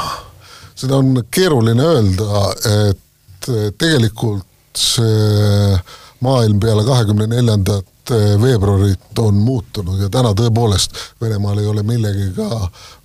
seda 0.82 0.98
on 0.98 1.24
keeruline 1.30 1.88
öelda, 1.94 2.44
et 2.90 3.48
äh, 3.48 3.70
tegelikult 3.78 4.46
see 4.78 5.78
maailm 6.22 6.60
peale 6.62 6.84
kahekümne 6.86 7.26
neljandat 7.30 7.92
Eh, 8.10 8.40
veebruarit 8.42 9.18
on 9.18 9.34
muutunud 9.34 10.00
ja 10.02 10.08
täna 10.10 10.32
tõepoolest 10.34 10.96
Venemaal 11.22 11.60
ei 11.62 11.68
ole 11.70 11.84
millegagi 11.86 12.32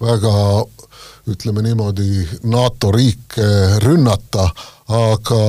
väga 0.02 0.32
ütleme 1.30 1.62
niimoodi, 1.62 2.24
NATO 2.50 2.90
riike 2.96 3.46
rünnata, 3.84 4.48
aga, 4.98 5.42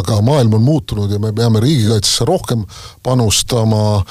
aga 0.00 0.18
maailm 0.26 0.56
on 0.58 0.64
muutunud 0.66 1.12
ja 1.12 1.20
me 1.22 1.30
peame 1.36 1.62
riigikaitsesse 1.62 2.26
rohkem 2.26 2.64
panustama 3.06 4.02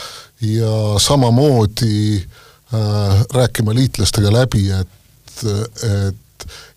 ja 0.46 0.78
samamoodi 1.04 2.24
äh, 2.24 3.26
rääkima 3.36 3.76
liitlastega 3.76 4.32
läbi, 4.32 4.70
et, 4.72 5.44
et 5.44 6.29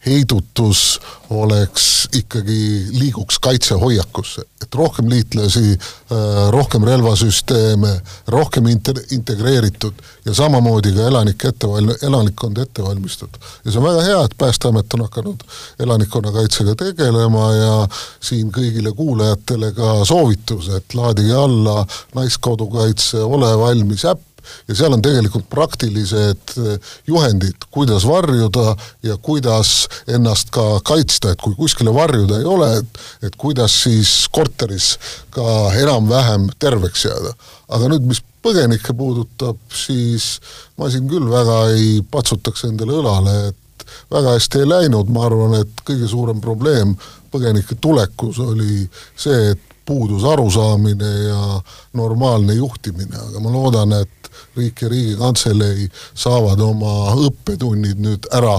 heidutus 0.06 1.00
oleks 1.30 2.08
ikkagi, 2.16 2.86
liiguks 2.98 3.38
kaitsehoiakusse, 3.38 4.42
et 4.62 4.74
rohkem 4.74 5.08
liitlasi, 5.10 5.72
äh, 5.72 6.48
rohkem 6.50 6.84
relvasüsteeme, 6.84 7.92
rohkem 8.34 8.66
inter-, 8.66 9.00
integreeritud 9.14 10.02
ja 10.24 10.34
samamoodi 10.34 10.92
ka 10.96 11.06
elanike 11.08 11.52
etteval-, 11.52 11.94
elanikkond 12.02 12.58
ette 12.58 12.82
valmistatud. 12.82 13.40
ja 13.64 13.70
see 13.70 13.80
on 13.80 13.86
väga 13.86 14.02
hea, 14.08 14.24
et 14.24 14.36
Päästeamet 14.38 14.94
on 14.94 15.06
hakanud 15.06 15.44
elanikkonnakaitsega 15.78 16.74
tegelema 16.74 17.52
ja 17.54 17.72
siin 18.20 18.50
kõigile 18.52 18.92
kuulajatele 18.96 19.72
ka 19.72 19.94
soovitus, 20.04 20.68
et 20.76 20.94
laadige 20.94 21.34
alla 21.34 21.86
Naiskodukaitse 22.14 23.22
Ole 23.22 23.54
valmis 23.58 24.04
äpp, 24.04 24.31
ja 24.68 24.76
seal 24.78 24.96
on 24.96 25.02
tegelikult 25.04 25.48
praktilised 25.52 26.56
eh, 26.58 26.90
juhendid, 27.06 27.68
kuidas 27.70 28.06
varjuda 28.08 28.76
ja 29.06 29.16
kuidas 29.16 29.88
ennast 30.08 30.52
ka 30.54 30.80
kaitsta, 30.84 31.32
et 31.32 31.42
kui 31.42 31.56
kuskile 31.58 31.94
varjuda 31.94 32.40
ei 32.40 32.48
ole, 32.48 32.70
et 32.82 33.00
et 33.28 33.36
kuidas 33.38 33.74
siis 33.84 34.28
korteris 34.32 34.96
ka 35.30 35.72
enam-vähem 35.78 36.50
terveks 36.58 37.06
jääda. 37.08 37.34
aga 37.72 37.88
nüüd, 37.88 38.06
mis 38.10 38.22
põgenikke 38.42 38.94
puudutab, 38.98 39.58
siis 39.74 40.36
ma 40.78 40.90
siin 40.90 41.08
küll 41.10 41.28
väga 41.30 41.58
ei 41.76 42.00
patsutaks 42.10 42.66
endale 42.68 42.98
õlale, 42.98 43.36
et 43.50 43.86
väga 44.12 44.36
hästi 44.36 44.62
ei 44.62 44.70
läinud, 44.70 45.10
ma 45.12 45.26
arvan, 45.28 45.58
et 45.62 45.84
kõige 45.86 46.08
suurem 46.10 46.40
probleem 46.42 46.96
põgenike 47.32 47.78
tulekus 47.80 48.40
oli 48.42 48.82
see, 49.16 49.52
et 49.54 49.71
puudus 49.86 50.24
arusaamine 50.24 51.12
ja 51.28 51.60
normaalne 51.98 52.54
juhtimine, 52.54 53.16
aga 53.28 53.40
ma 53.40 53.52
loodan, 53.52 53.92
et 54.02 54.30
riik 54.56 54.82
ja 54.82 54.88
Riigikantselei 54.88 55.88
saavad 56.14 56.60
oma 56.60 57.14
õppetunnid 57.26 58.00
nüüd 58.02 58.28
ära 58.32 58.58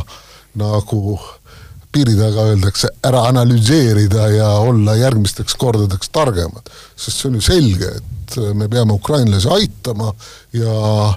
nagu 0.60 1.20
piiri 1.94 2.16
taga 2.18 2.48
öeldakse, 2.50 2.90
ära 3.06 3.28
analüseerida 3.30 4.28
ja 4.34 4.50
olla 4.66 4.96
järgmisteks 4.98 5.56
kordadeks 5.62 6.10
targemad. 6.10 6.70
sest 6.96 7.22
see 7.22 7.30
on 7.30 7.38
ju 7.38 7.42
selge, 7.42 7.92
et 7.98 8.38
me 8.58 8.68
peame 8.68 8.94
ukrainlasi 8.94 9.50
aitama 9.50 10.14
ja 10.54 11.14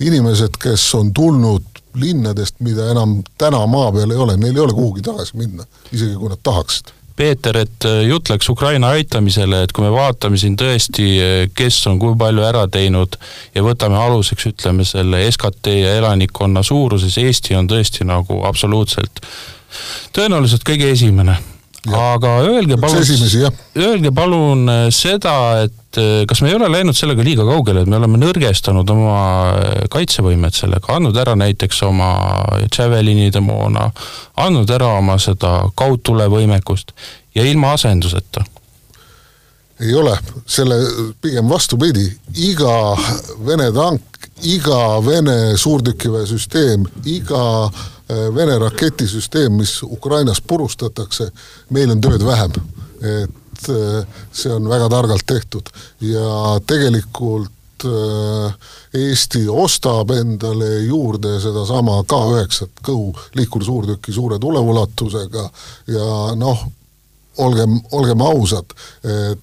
inimesed, 0.00 0.58
kes 0.62 0.94
on 0.94 1.12
tulnud 1.14 1.82
linnadest, 1.94 2.58
mida 2.60 2.90
enam 2.90 3.20
täna 3.38 3.62
maa 3.66 3.92
peal 3.92 4.10
ei 4.10 4.18
ole, 4.18 4.36
neil 4.36 4.56
ei 4.56 4.64
ole 4.66 4.74
kuhugi 4.74 5.02
tagasi 5.02 5.38
minna, 5.38 5.64
isegi 5.92 6.18
kui 6.18 6.28
nad 6.28 6.42
tahaksid 6.42 6.92
Peeter, 7.16 7.56
et 7.64 7.88
äh, 7.88 8.02
jutt 8.10 8.30
läks 8.30 8.48
Ukraina 8.52 8.92
aitamisele, 8.96 9.62
et 9.64 9.72
kui 9.72 9.86
me 9.86 9.90
vaatame 9.94 10.38
siin 10.40 10.56
tõesti, 10.60 11.08
äh, 11.22 11.34
kes 11.56 11.80
on 11.90 11.98
kui 12.02 12.16
palju 12.18 12.44
ära 12.44 12.66
teinud 12.72 13.16
ja 13.54 13.64
võtame 13.64 13.98
aluseks, 14.00 14.50
ütleme 14.52 14.84
selle 14.88 15.24
SKT 15.30 15.78
ja 15.80 15.96
elanikkonna 16.02 16.62
suuruses, 16.66 17.18
Eesti 17.22 17.56
on 17.56 17.70
tõesti 17.70 18.06
nagu 18.08 18.42
absoluutselt 18.48 19.24
tõenäoliselt 20.16 20.64
kõige 20.66 20.90
esimene. 20.92 21.36
Aga 21.86 22.40
öelge 22.42 22.74
palun, 22.82 23.52
öelge 23.78 24.10
palun 24.14 24.64
äh, 24.72 24.86
seda, 24.94 25.36
et 25.66 25.74
äh, 26.00 26.24
kas 26.28 26.42
me 26.42 26.50
ei 26.50 26.56
ole 26.58 26.68
läinud 26.72 26.96
sellega 26.96 27.24
liiga 27.24 27.46
kaugele, 27.46 27.82
et 27.82 27.90
me 27.90 27.98
oleme 27.98 28.20
nõrgestanud 28.20 28.90
oma 28.94 29.16
äh, 29.52 29.86
kaitsevõimet 29.92 30.58
sellega, 30.58 30.96
andnud 30.96 31.16
ära 31.20 31.36
näiteks 31.38 31.82
oma 31.88 32.10
Javelinide 32.66 33.42
moona, 33.44 33.88
andnud 34.42 34.70
ära 34.70 34.92
oma 34.98 35.18
seda 35.22 35.58
kaudtulevõimekust 35.78 36.94
ja 37.36 37.46
ilma 37.46 37.74
asenduseta? 37.76 38.44
Ei 39.80 39.92
ole, 39.92 40.14
selle 40.48 40.78
pigem 41.20 41.50
vastupidi, 41.52 42.06
iga 42.48 42.96
Vene 43.44 43.68
tank, 43.76 44.30
iga 44.48 44.78
Vene 45.04 45.52
suurtükiväesüsteem, 45.60 46.86
iga 47.12 47.44
Äh, 48.10 48.34
Vene 48.34 48.58
raketisüsteem, 48.58 49.52
mis 49.52 49.82
Ukrainas 49.82 50.40
purustatakse, 50.40 51.26
meil 51.74 51.90
on 51.90 52.00
tööd 52.00 52.22
vähem. 52.22 52.52
et 53.02 53.30
äh, 53.72 54.18
see 54.32 54.52
on 54.52 54.68
väga 54.68 54.88
targalt 54.92 55.26
tehtud 55.26 55.70
ja 56.04 56.56
tegelikult 56.66 57.86
äh, 57.86 58.56
Eesti 58.96 59.44
ostab 59.48 60.10
endale 60.16 60.82
juurde 60.86 61.36
sedasama 61.42 62.00
K9-t 62.08 62.84
kõhu 62.86 63.10
liikursuurtüki 63.36 64.14
suure 64.14 64.38
tuleulatusega 64.42 65.48
ja 65.92 66.06
noh, 66.38 66.62
olgem, 67.44 67.80
olgem 67.92 68.22
ausad, 68.24 68.72
et 69.04 69.42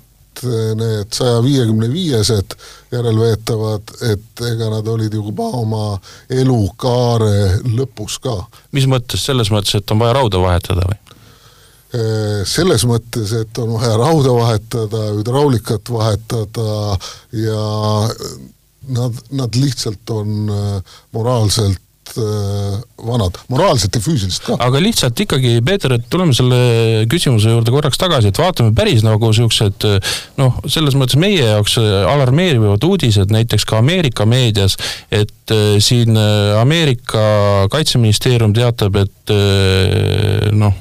need 0.75 1.13
saja 1.13 1.43
viiekümne 1.43 1.87
viiesed 1.91 2.55
järelveetavad, 2.91 3.93
et 4.09 4.43
ega 4.49 4.69
nad 4.73 4.87
olid 4.89 5.13
juba 5.13 5.49
oma 5.59 5.85
elukaare 6.29 7.61
lõpus 7.77 8.19
ka. 8.23 8.35
mis 8.71 8.87
mõttes, 8.89 9.25
selles 9.25 9.51
mõttes, 9.53 9.77
et 9.77 9.93
on 9.93 10.01
vaja 10.01 10.17
rauda 10.19 10.41
vahetada 10.41 10.87
või? 10.89 10.99
Selles 12.49 12.87
mõttes, 12.89 13.29
et 13.37 13.59
on 13.61 13.75
vaja 13.75 13.97
rauda 14.01 14.31
vahetada, 14.33 15.01
hüdraulikat 15.19 15.91
vahetada 15.93 16.97
ja 17.37 17.65
nad, 18.97 19.19
nad 19.29 19.59
lihtsalt 19.61 20.13
on 20.15 20.49
moraalselt 21.13 21.83
Äh, 22.17 22.79
vanad, 23.07 23.37
moraalselt 23.49 23.95
ja 23.95 24.01
füüsiliselt 24.03 24.43
ka. 24.45 24.55
aga 24.61 24.77
lihtsalt 24.83 25.17
ikkagi, 25.23 25.53
Peeter, 25.65 25.95
et 25.95 26.03
tuleme 26.11 26.35
selle 26.35 26.59
küsimuse 27.09 27.49
juurde 27.49 27.73
korraks 27.73 27.97
tagasi, 27.97 28.29
et 28.29 28.37
vaatame 28.37 28.73
päris 28.77 29.01
nagu 29.05 29.31
siuksed 29.33 29.87
noh, 30.37 30.59
selles 30.69 30.97
mõttes 30.99 31.17
meie 31.17 31.41
jaoks 31.41 31.79
alarmeerivad 31.79 32.85
uudised 32.85 33.33
näiteks 33.33 33.65
ka 33.65 33.79
Ameerika 33.81 34.27
meedias, 34.29 34.77
et 35.09 35.55
äh, 35.55 35.79
siin 35.81 36.19
äh, 36.19 36.53
Ameerika 36.59 37.23
kaitseministeerium 37.73 38.53
teatab, 38.53 38.99
et 39.01 39.33
noh, 40.53 40.75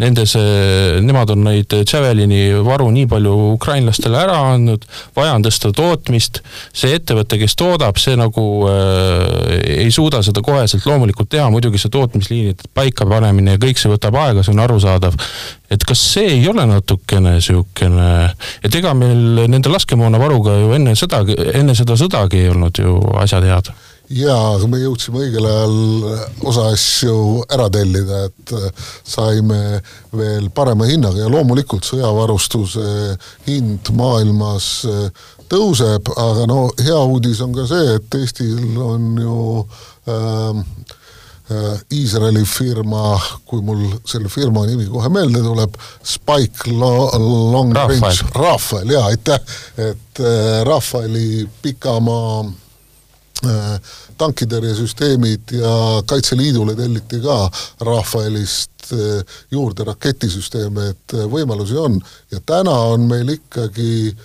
nende 0.00 0.24
see, 0.28 1.00
nemad 1.04 1.30
on 1.34 1.44
neid 1.46 1.74
Javelini 1.84 2.40
varu 2.64 2.88
nii 2.94 3.06
palju 3.10 3.34
ukrainlastele 3.54 4.18
ära 4.20 4.38
andnud, 4.54 4.86
vaja 5.16 5.36
on 5.36 5.44
tõsta 5.44 5.72
tootmist, 5.76 6.40
see 6.76 6.94
ettevõte, 6.96 7.38
kes 7.40 7.56
toodab, 7.60 8.00
see 8.00 8.16
nagu 8.18 8.46
äh, 8.70 9.84
ei 9.84 9.90
suuda 9.94 10.22
seda 10.26 10.42
koheselt 10.44 10.86
loomulikult 10.88 11.30
teha, 11.32 11.48
muidugi 11.52 11.80
see 11.82 11.92
tootmisliinide 11.92 12.70
paikapanemine 12.76 13.56
ja 13.56 13.62
kõik 13.62 13.80
see 13.80 13.92
võtab 13.92 14.18
aega, 14.22 14.44
see 14.46 14.54
on 14.56 14.64
arusaadav. 14.64 15.18
et 15.70 15.84
kas 15.86 16.00
see 16.14 16.32
ei 16.38 16.48
ole 16.50 16.64
natukene 16.66 17.36
niisugune, 17.36 18.08
et 18.64 18.74
ega 18.74 18.94
meil 18.98 19.46
nende 19.50 19.70
laskemoonavaruga 19.70 20.56
ju 20.64 20.74
enne 20.78 20.96
seda, 20.98 21.22
enne 21.54 21.76
seda 21.78 21.96
sõdagi 22.00 22.44
ei 22.44 22.50
olnud 22.50 22.82
ju 22.82 22.98
asjad 23.22 23.46
head 23.46 23.72
jaa, 24.10 24.54
aga 24.56 24.68
me 24.70 24.80
jõudsime 24.82 25.22
õigel 25.24 25.46
ajal 25.46 25.74
osa 26.50 26.66
asju 26.74 27.44
ära 27.52 27.68
tellida, 27.72 28.24
et 28.26 28.54
äh, 28.58 28.86
saime 29.06 29.80
veel 30.16 30.48
parema 30.54 30.88
hinnaga 30.90 31.22
ja 31.22 31.30
loomulikult 31.30 31.86
sõjavarustuse 31.86 33.16
hind 33.46 33.92
maailmas 33.94 34.70
äh, 34.90 35.28
tõuseb, 35.50 36.10
aga 36.18 36.46
no 36.50 36.64
hea 36.78 36.98
uudis 37.10 37.42
on 37.44 37.54
ka 37.54 37.66
see, 37.70 37.98
et 37.98 38.16
Eestil 38.18 38.78
on 38.82 39.12
ju 39.18 39.36
ähm, 40.10 40.64
äh, 41.50 41.76
Iisraeli 41.94 42.42
firma, 42.46 43.14
kui 43.46 43.62
mul 43.66 43.84
selle 44.10 44.30
firma 44.30 44.64
nimi 44.66 44.88
kohe 44.90 45.10
meelde 45.12 45.42
tuleb, 45.44 45.78
Spike 46.02 46.74
Long 46.74 47.74
Range, 47.78 48.10
Rafael, 48.34 48.90
jaa, 48.96 49.06
aitäh, 49.10 49.54
et 49.90 50.22
äh, 50.24 50.64
Rafaeli 50.66 51.46
pikamaa 51.62 52.42
Äh, 52.42 52.69
tankitõrjesüsteemid 54.20 55.54
ja 55.56 55.72
Kaitseliidule 56.06 56.74
telliti 56.76 57.20
ka 57.24 57.38
Rafaelist 57.86 58.92
äh, 58.92 59.40
juurde 59.50 59.86
raketisüsteeme, 59.88 60.90
et 60.94 61.16
äh, 61.16 61.26
võimalusi 61.30 61.78
on 61.80 62.00
ja 62.32 62.42
täna 62.46 62.76
on 62.94 63.08
meil 63.10 63.36
ikkagi 63.38 64.16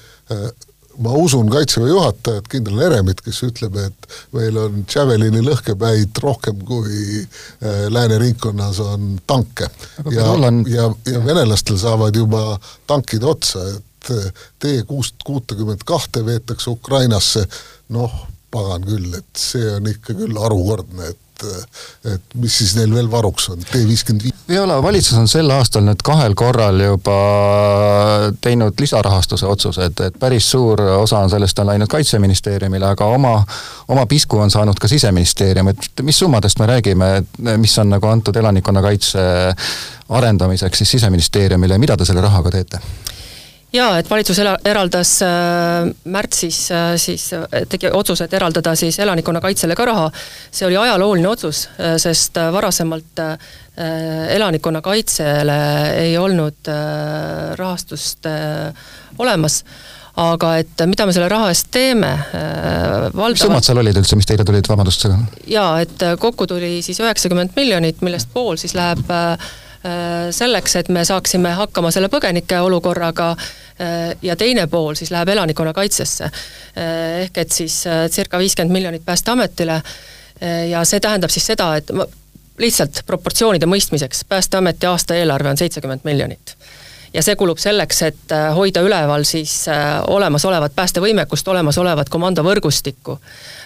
ma 0.98 1.12
usun 1.20 1.50
Kaitseväe 1.52 1.90
juhatajat, 1.92 2.48
kindral 2.50 2.80
Heremit, 2.82 3.20
kes 3.22 3.42
ütleb, 3.46 3.76
et 3.78 4.08
meil 4.34 4.58
on 4.58 4.86
Javelini 4.90 5.44
lõhkepäid 5.44 6.18
rohkem 6.24 6.62
kui 6.66 7.26
lääneringkonnas 7.94 8.80
on 8.80 9.18
tanke. 9.28 9.68
ja, 10.12 10.30
on... 10.32 10.64
ja, 10.72 10.88
ja 11.12 11.26
venelastel 11.26 11.78
saavad 11.78 12.16
juba 12.16 12.56
tankid 12.88 13.28
otsa, 13.28 13.68
et 13.76 13.84
T 14.60 14.72
kuust 14.88 15.24
kuutekümmet 15.26 15.84
kahte 15.84 16.26
veetakse 16.26 16.70
Ukrainasse, 16.70 17.46
noh, 17.90 18.14
pagan 18.52 18.86
küll, 18.88 19.14
et 19.18 19.40
see 19.40 19.70
on 19.75 19.88
ikka 19.92 20.18
küll 20.18 20.42
harukordne, 20.42 21.14
et 21.14 21.22
et 22.05 22.36
mis 22.40 22.58
siis 22.58 22.75
neil 22.77 22.94
veel 22.96 23.10
varuks 23.12 23.50
on, 23.51 23.60
T 23.60 23.81
viiskümmend 23.88 24.24
viis? 24.24 24.36
Viola, 24.48 24.77
valitsus 24.84 25.18
on 25.20 25.27
sel 25.27 25.50
aastal 25.51 25.84
nüüd 25.84 26.00
kahel 26.05 26.36
korral 26.38 26.79
juba 26.79 27.16
teinud 28.42 28.79
lisarahastuse 28.79 29.48
otsused, 29.50 30.00
et 30.05 30.20
päris 30.22 30.48
suur 30.51 30.81
osa 30.96 31.20
on 31.25 31.29
sellest 31.34 31.60
on 31.60 31.68
läinud 31.72 31.92
Kaitseministeeriumile, 31.92 32.88
aga 32.94 33.10
oma, 33.18 33.34
oma 33.92 34.05
pisku 34.08 34.40
on 34.40 34.53
saanud 34.53 34.79
ka 34.79 34.88
Siseministeerium, 34.88 35.74
et 35.74 36.05
mis 36.08 36.20
summadest 36.20 36.62
me 36.62 36.70
räägime, 36.72 37.10
mis 37.58 37.77
on 37.84 37.92
nagu 37.98 38.08
antud 38.08 38.36
elanikkonnakaitse 38.36 39.25
arendamiseks 40.16 40.84
siis 40.84 40.96
Siseministeeriumile 40.98 41.75
ja 41.75 41.84
mida 41.84 41.98
te 41.98 42.08
selle 42.08 42.24
rahaga 42.24 42.55
teete? 42.55 42.79
Jaa, 43.75 44.00
et 44.00 44.09
valitsus 44.09 44.40
ela-, 44.42 44.57
eraldas 44.68 45.11
äh, 45.25 45.90
märtsis 46.11 46.59
äh, 46.74 46.94
siis 47.01 47.27
äh,, 47.35 47.66
tegi 47.70 47.92
otsuse, 47.92 48.27
et 48.27 48.35
eraldada 48.38 48.75
siis 48.79 49.00
elanikkonnakaitsele 49.03 49.77
ka 49.77 49.88
raha, 49.90 50.05
see 50.51 50.68
oli 50.68 50.79
ajalooline 50.85 51.29
otsus 51.31 51.66
äh,, 51.75 51.96
sest 52.01 52.40
äh, 52.42 52.51
varasemalt 52.55 53.24
äh, 53.24 53.35
elanikkonnakaitsele 54.35 55.59
ei 56.05 56.16
olnud 56.18 56.72
äh, 56.72 57.51
rahastust 57.59 58.25
äh, 58.29 58.88
olemas, 59.20 59.64
aga 60.20 60.53
et 60.61 60.85
mida 60.88 61.03
me 61.07 61.14
selle 61.16 61.27
raha 61.31 61.51
eest 61.51 61.70
teeme 61.75 62.14
äh,, 62.16 63.11
valdavalt... 63.11 63.44
summad 63.44 63.68
seal 63.68 63.83
olid 63.83 64.00
üldse, 64.00 64.18
mis 64.20 64.29
teile 64.29 64.48
tulid, 64.48 64.68
vabandust? 64.72 65.09
jaa, 65.51 65.70
et 65.83 66.07
äh, 66.07 66.16
kokku 66.20 66.48
tuli 66.50 66.79
siis 66.85 67.03
üheksakümmend 67.03 67.55
miljonit, 67.59 68.01
millest 68.05 68.31
pool 68.33 68.59
siis 68.61 68.77
läheb 68.77 69.03
äh, 69.11 69.35
Äh, 69.35 69.65
selleks, 70.32 70.76
et 70.76 70.90
me 70.90 71.06
saaksime 71.06 71.52
hakkama 71.58 71.92
selle 71.94 72.10
põgenike 72.10 72.60
olukorraga 72.66 73.32
äh, 73.36 74.16
ja 74.22 74.36
teine 74.36 74.68
pool 74.68 74.98
siis 74.98 75.12
läheb 75.14 75.30
elanikkonnakaitsesse. 75.36 76.30
Äh, 76.30 77.22
ehk 77.26 77.38
et 77.44 77.52
siis 77.52 77.84
circa 78.12 78.42
viiskümmend 78.42 78.74
miljonit 78.74 79.06
Päästeametile 79.06 79.82
ja 80.70 80.82
see 80.84 81.00
tähendab 81.00 81.32
siis 81.32 81.46
seda, 81.48 81.70
et 81.80 81.92
lihtsalt 82.60 83.06
proportsioonide 83.08 83.70
mõistmiseks, 83.72 84.26
Päästeameti 84.28 84.90
aastaeelarve 84.90 85.54
on 85.54 85.58
seitsekümmend 85.58 86.04
miljonit 86.04 86.56
ja 87.16 87.24
see 87.24 87.36
kulub 87.40 87.60
selleks, 87.62 88.01
et 88.10 88.34
äh, 88.36 88.50
hoida 88.56 88.84
üleval 88.84 89.24
siis 89.28 89.54
äh, 89.72 90.01
olemasolevat 90.12 90.75
päästevõimekust, 90.75 91.48
olemasolevat 91.48 92.10
komandovõrgustikku. 92.10 93.20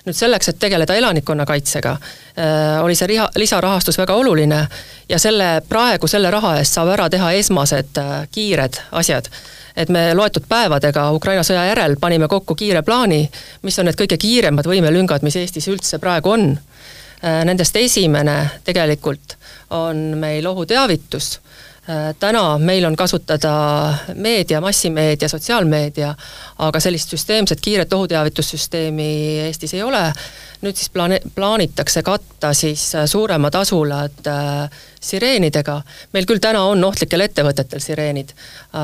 nüüd 0.06 0.16
selleks, 0.16 0.50
et 0.50 0.60
tegeleda 0.60 0.96
elanikkonnakaitsega, 0.96 1.92
äh, 1.92 2.84
oli 2.84 2.96
see 2.96 3.08
riha, 3.08 3.30
lisarahastus 3.36 3.98
väga 3.98 4.16
oluline 4.16 4.60
ja 5.10 5.20
selle, 5.20 5.62
praegu 5.70 6.08
selle 6.08 6.32
raha 6.32 6.58
eest 6.60 6.78
saab 6.78 6.94
ära 6.94 7.10
teha 7.10 7.32
esmased 7.42 8.02
kiired 8.32 8.82
asjad 8.92 9.30
et 9.80 9.90
me 9.90 10.14
loetud 10.14 10.44
päevadega 10.50 11.10
Ukraina 11.16 11.44
sõja 11.46 11.64
järel 11.70 11.96
panime 12.00 12.28
kokku 12.28 12.56
kiire 12.56 12.82
plaani, 12.84 13.24
mis 13.62 13.80
on 13.80 13.88
need 13.88 13.98
kõige 13.98 14.18
kiiremad 14.20 14.68
võimelüngad, 14.68 15.24
mis 15.24 15.38
Eestis 15.40 15.70
üldse 15.72 16.00
praegu 16.00 16.34
on. 16.34 16.50
Nendest 17.22 17.76
esimene 17.76 18.36
tegelikult 18.64 19.36
on 19.76 19.98
meil 20.20 20.46
ohuteavitus 20.48 21.40
täna 22.20 22.58
meil 22.58 22.86
on 22.86 22.96
kasutada 22.96 23.94
meedia, 24.14 24.62
massimeedia, 24.62 25.30
sotsiaalmeedia, 25.30 26.14
aga 26.62 26.80
sellist 26.80 27.10
süsteemset 27.10 27.62
kiiret 27.62 27.94
ohuteavitussüsteemi 27.94 29.10
Eestis 29.48 29.74
ei 29.74 29.84
ole. 29.84 30.12
nüüd 30.60 30.76
siis 30.76 30.90
plaane-, 30.92 31.22
plaanitakse 31.36 32.02
katta 32.04 32.50
siis 32.54 32.82
äh, 32.96 33.06
suuremad 33.08 33.56
asulad 33.56 34.28
äh, 34.28 34.70
sireenidega. 35.00 35.82
meil 36.14 36.26
küll 36.28 36.42
täna 36.44 36.66
on 36.68 36.84
ohtlikel 36.84 37.24
ettevõtetel 37.24 37.80
sireenid 37.80 38.34
äh,, 38.36 38.82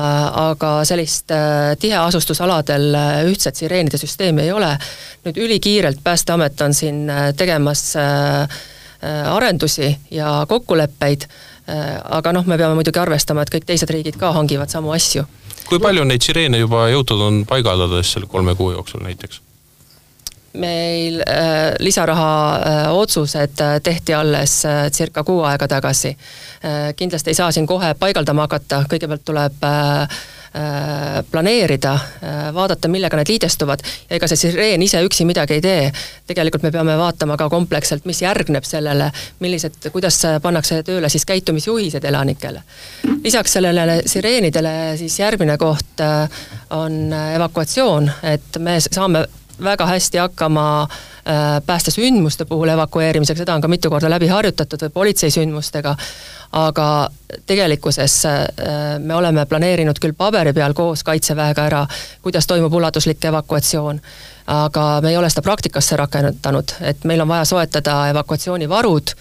aga 0.48 0.84
sellist 0.84 1.30
äh, 1.30 1.76
tiheasustusaladel 1.78 2.94
äh, 2.94 3.24
ühtset 3.28 3.56
sireenide 3.56 3.98
süsteemi 3.98 4.42
ei 4.42 4.52
ole. 4.52 4.78
nüüd 5.24 5.36
ülikiirelt 5.36 6.00
Päästeamet 6.04 6.60
on 6.60 6.74
siin 6.74 7.10
äh, 7.10 7.34
tegemas 7.36 7.92
äh, 7.96 8.48
arendusi 9.06 9.98
ja 10.10 10.46
kokkuleppeid 10.48 11.28
Äh, 11.28 11.46
aga 11.66 12.32
noh, 12.32 12.46
me 12.46 12.58
peame 12.58 12.78
muidugi 12.78 13.00
arvestama, 13.02 13.42
et 13.42 13.50
kõik 13.50 13.66
teised 13.66 13.90
riigid 13.90 14.18
ka 14.20 14.32
hangivad 14.36 14.70
samu 14.70 14.92
asju. 14.94 15.24
kui 15.66 15.80
palju 15.82 16.04
neid 16.06 16.22
sireene 16.22 16.60
juba 16.62 16.86
jõutud 16.92 17.26
on 17.26 17.42
paigaldada 17.48 18.02
siis 18.02 18.12
selle 18.16 18.30
kolme 18.30 18.54
kuu 18.54 18.70
jooksul 18.76 19.02
näiteks? 19.02 19.40
meil 20.56 21.20
äh, 21.20 21.74
lisaraha 21.78 22.30
äh, 22.56 22.92
otsused 22.96 23.60
äh, 23.60 23.80
tehti 23.82 24.14
alles 24.14 24.64
äh, 24.64 24.86
circa 24.90 25.24
kuu 25.24 25.42
aega 25.44 25.68
tagasi 25.68 26.16
äh,. 26.64 26.94
kindlasti 26.96 27.30
ei 27.30 27.34
saa 27.34 27.52
siin 27.52 27.66
kohe 27.66 27.94
paigaldama 27.94 28.46
hakata, 28.46 28.84
kõigepealt 28.88 29.24
tuleb 29.24 29.64
äh, 29.64 30.08
Äh, 30.08 30.08
planeerida, 31.30 31.92
äh, 31.94 32.54
vaadata, 32.54 32.88
millega 32.88 33.16
need 33.16 33.28
liidestuvad 33.28 33.82
ja 34.10 34.16
ega 34.16 34.28
see 34.30 34.40
sireen 34.40 34.82
ise 34.82 35.02
üksi 35.04 35.26
midagi 35.28 35.58
ei 35.58 35.64
tee. 35.64 35.92
tegelikult 36.26 36.62
me 36.62 36.70
peame 36.72 36.96
vaatama 36.98 37.36
ka 37.36 37.48
kompleksselt, 37.52 38.04
mis 38.08 38.22
järgneb 38.22 38.64
sellele, 38.64 39.10
millised, 39.40 39.90
kuidas 39.92 40.22
pannakse 40.42 40.82
tööle 40.82 41.08
siis 41.12 41.26
käitumisjuhised 41.28 42.04
elanikele. 42.04 42.62
lisaks 43.24 43.52
sellele 43.58 44.02
sireenidele 44.06 44.96
siis 44.96 45.18
järgmine 45.18 45.58
koht 45.58 46.00
äh, 46.00 46.28
on 46.70 47.12
evakuatsioon, 47.12 48.10
et 48.22 48.58
me 48.58 48.80
saame 48.80 49.26
väga 49.62 49.86
hästi 49.86 50.18
hakkama 50.18 50.88
päästesündmuste 51.66 52.44
puhul 52.44 52.68
evakueerimisega, 52.68 53.38
seda 53.38 53.54
on 53.54 53.60
ka 53.60 53.68
mitu 53.68 53.90
korda 53.90 54.10
läbi 54.10 54.28
harjutatud 54.30 54.84
või 54.86 54.92
politseisündmustega, 54.94 55.96
aga 56.52 56.86
tegelikkuses 57.46 58.20
me 59.02 59.14
oleme 59.14 59.46
planeerinud 59.46 59.98
küll 60.02 60.14
paberi 60.14 60.52
peal 60.54 60.74
koos 60.74 61.02
Kaitseväega 61.04 61.66
ära, 61.66 61.82
kuidas 62.22 62.46
toimub 62.46 62.72
ulatuslik 62.78 63.24
evakuatsioon, 63.24 64.00
aga 64.46 64.86
me 65.02 65.10
ei 65.10 65.18
ole 65.18 65.30
seda 65.32 65.42
praktikasse 65.42 65.98
rakendanud, 65.98 66.76
et 66.80 67.04
meil 67.04 67.26
on 67.26 67.28
vaja 67.28 67.44
soetada 67.44 68.04
evakuatsioonivarud 68.12 69.16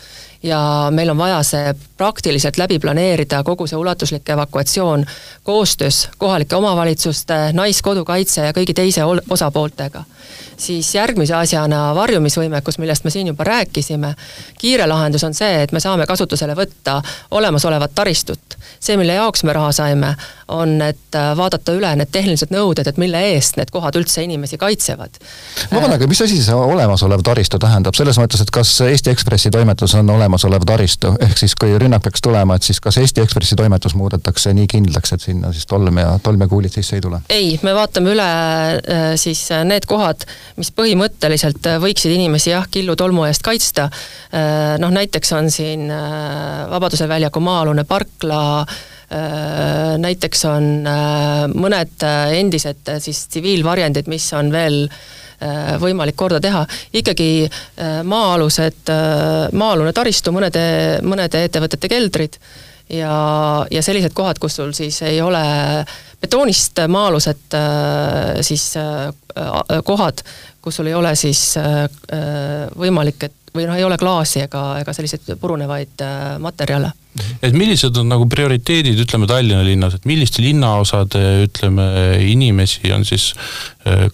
ja 0.46 0.62
meil 0.92 1.10
on 1.10 1.18
vaja 1.18 1.42
see 1.44 1.74
praktiliselt 1.98 2.58
läbi 2.58 2.80
planeerida, 2.80 3.44
kogu 3.44 3.68
see 3.68 3.78
ulatuslik 3.78 4.30
evakuatsioon 4.30 5.06
koostöös 5.44 6.10
kohalike 6.18 6.56
omavalitsuste, 6.56 7.40
Naiskodukaitse 7.54 8.46
ja 8.50 8.54
kõigi 8.54 8.78
teise 8.78 9.06
osapooltega 9.06 10.04
siis 10.58 10.96
järgmise 10.96 11.36
asjana 11.36 11.96
varjumisvõimekus, 11.96 12.78
millest 12.80 13.04
me 13.04 13.12
siin 13.12 13.28
juba 13.28 13.44
rääkisime, 13.44 14.14
kiire 14.60 14.88
lahendus 14.88 15.24
on 15.24 15.34
see, 15.34 15.64
et 15.64 15.72
me 15.72 15.80
saame 15.80 16.06
kasutusele 16.08 16.56
võtta 16.56 17.02
olemasolevat 17.32 17.96
taristut. 17.96 18.40
see, 18.80 18.98
mille 18.98 19.14
jaoks 19.14 19.44
me 19.44 19.54
raha 19.54 19.72
saime, 19.72 20.16
on, 20.48 20.82
et 20.82 21.16
äh, 21.16 21.32
vaadata 21.38 21.74
üle 21.74 21.96
need 21.96 22.12
tehnilised 22.12 22.52
nõuded, 22.54 22.88
et 22.88 22.98
mille 22.98 23.22
eest 23.34 23.58
need 23.58 23.72
kohad 23.72 23.96
üldse 23.96 24.24
inimesi 24.24 24.58
kaitsevad. 24.58 25.20
vabandage, 25.72 26.08
mis 26.08 26.22
asi 26.22 26.42
see 26.44 26.56
olemasolev 26.56 27.24
taristu 27.26 27.60
tähendab, 27.60 27.96
selles 27.98 28.20
mõttes, 28.22 28.42
et 28.42 28.52
kas 28.52 28.74
Eesti 28.82 29.14
Ekspressi 29.14 29.52
toimetus 29.52 29.96
on 29.96 30.10
olemasolev 30.36 30.66
taristu, 30.68 31.14
ehk 31.24 31.38
siis 31.40 31.56
kui 31.60 31.74
rünnak 31.80 32.04
peaks 32.04 32.24
tulema, 32.24 32.58
et 32.58 32.68
siis 32.68 32.82
kas 32.84 32.98
Eesti 33.00 33.24
Ekspressi 33.24 33.56
toimetus 33.56 33.96
muudetakse 33.96 34.52
nii 34.56 34.68
kindlaks, 34.68 35.14
et 35.16 35.24
sinna 35.24 35.52
siis 35.56 35.68
tolm 35.70 35.98
ja, 36.02 36.18
tolm 36.24 36.44
ja 36.44 36.48
kuulid 36.52 36.76
sisse 36.76 36.98
ei 36.98 37.04
tule? 37.04 37.22
ei, 37.32 37.54
me 37.64 37.74
vaatame 37.76 38.12
üle 38.12 38.26
äh, 38.26 39.06
siis 39.20 39.46
need 39.64 39.88
kohad, 39.88 40.26
mis 40.60 40.74
põhimõtteliselt 40.76 41.70
äh, 41.72 41.80
võiksid 41.84 42.16
inimesi 42.18 42.52
jah, 42.52 42.68
killu 42.72 42.98
tolmu 43.00 43.26
eest 43.30 43.46
kaitsta. 43.46 43.88
Äh, 44.36 44.76
noh, 44.82 44.92
näiteks 44.92 45.32
on 45.38 45.48
siin 45.54 45.88
äh, 45.94 46.66
Vabaduse 46.72 47.08
väljaku 47.10 47.44
maa-alune 47.44 47.86
parkla, 47.88 48.66
näiteks 50.02 50.40
on 50.50 50.66
mõned 51.54 52.06
endised 52.34 52.90
siis 53.04 53.20
tsiviilvarjendid, 53.30 54.10
mis 54.10 54.26
on 54.34 54.50
veel 54.54 54.88
võimalik 55.82 56.16
korda 56.18 56.40
teha, 56.42 56.64
ikkagi 56.96 57.46
maa-alused, 58.08 58.90
maa-alune 59.54 59.94
taristu, 59.94 60.34
mõnede, 60.34 60.64
mõnede 61.06 61.44
ettevõtete 61.46 61.92
keldrid 61.92 62.40
ja, 62.96 63.14
ja 63.70 63.84
sellised 63.86 64.16
kohad, 64.18 64.42
kus 64.42 64.58
sul 64.58 64.74
siis 64.74 64.98
ei 65.06 65.22
ole 65.22 65.44
betoonist 66.24 66.82
maa-alused 66.90 67.60
siis 68.48 68.72
kohad, 69.86 70.26
kus 70.66 70.76
sul 70.76 70.90
ei 70.90 70.98
ole 70.98 71.14
siis 71.16 71.58
äh, 71.62 71.84
äh, 72.14 72.66
võimalik, 72.78 73.28
et 73.28 73.56
või 73.56 73.68
noh, 73.70 73.78
ei 73.78 73.86
ole 73.86 74.00
klaasi 74.02 74.42
ega, 74.48 74.64
ega 74.82 74.94
selliseid 74.98 75.36
purunevaid 75.40 76.02
äh, 76.02 76.24
materjale. 76.42 76.90
Et 77.44 77.56
millised 77.56 77.96
on 78.00 78.10
nagu 78.12 78.28
prioriteedid, 78.32 79.00
ütleme 79.06 79.28
Tallinna 79.30 79.64
linnas, 79.66 79.98
et 79.98 80.08
milliste 80.10 80.44
linnaosade, 80.44 81.22
ütleme, 81.46 81.88
inimesi 82.26 82.92
on 82.96 83.06
siis 83.08 83.32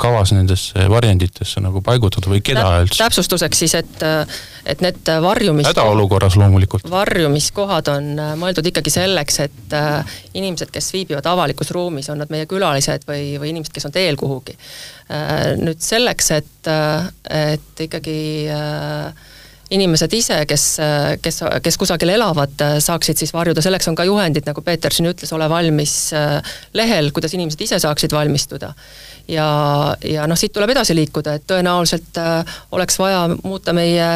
kavas 0.02 0.34
nendesse 0.36 0.84
varjenditesse 0.92 1.62
nagu 1.64 1.80
paigutada 1.86 2.28
või 2.28 2.42
keda 2.44 2.66
üldse? 2.84 3.00
täpsustuseks 3.00 3.62
siis, 3.64 3.76
et, 3.80 4.04
et 4.68 4.84
need 4.84 5.12
varjumis 5.24 5.70
hädaolukorras 5.70 6.36
loomulikult. 6.42 6.90
varjumiskohad 6.92 7.92
on 7.94 8.10
mõeldud 8.42 8.68
ikkagi 8.68 8.94
selleks, 8.94 9.40
et 9.48 9.78
inimesed, 10.36 10.74
kes 10.76 10.92
viibivad 10.98 11.30
avalikus 11.32 11.72
ruumis, 11.72 12.12
on 12.12 12.20
nad 12.22 12.34
meie 12.34 12.50
külalised 12.52 13.08
või, 13.08 13.38
või 13.40 13.56
inimesed, 13.56 13.74
kes 13.78 13.88
on 13.88 13.96
teel 13.96 14.20
kuhugi 14.20 14.58
Äh, 15.12 15.58
nüüd 15.60 15.82
selleks, 15.84 16.30
et, 16.38 16.68
äh, 16.72 17.10
et 17.52 17.84
ikkagi 17.84 18.48
äh, 18.48 19.12
inimesed 19.72 20.14
ise, 20.14 20.42
kes, 20.50 20.66
kes, 21.24 21.40
kes 21.64 21.78
kusagil 21.80 22.12
elavad, 22.14 22.64
saaksid 22.84 23.22
siis 23.22 23.34
varjuda, 23.34 23.64
selleks 23.64 23.88
on 23.92 23.96
ka 23.96 24.06
juhendid, 24.08 24.46
nagu 24.48 24.64
Peeter 24.66 24.94
siin 24.94 25.10
ütles, 25.12 25.32
ole 25.36 25.48
valmis 25.52 25.96
lehel, 26.78 27.12
kuidas 27.16 27.36
inimesed 27.38 27.64
ise 27.68 27.80
saaksid 27.80 28.12
valmistuda. 28.16 28.74
ja, 29.32 29.48
ja 30.04 30.28
noh, 30.28 30.38
siit 30.40 30.54
tuleb 30.54 30.74
edasi 30.76 30.96
liikuda, 30.98 31.38
et 31.40 31.48
tõenäoliselt 31.48 32.20
oleks 32.76 33.00
vaja 33.00 33.26
muuta 33.44 33.74
meie 33.74 34.12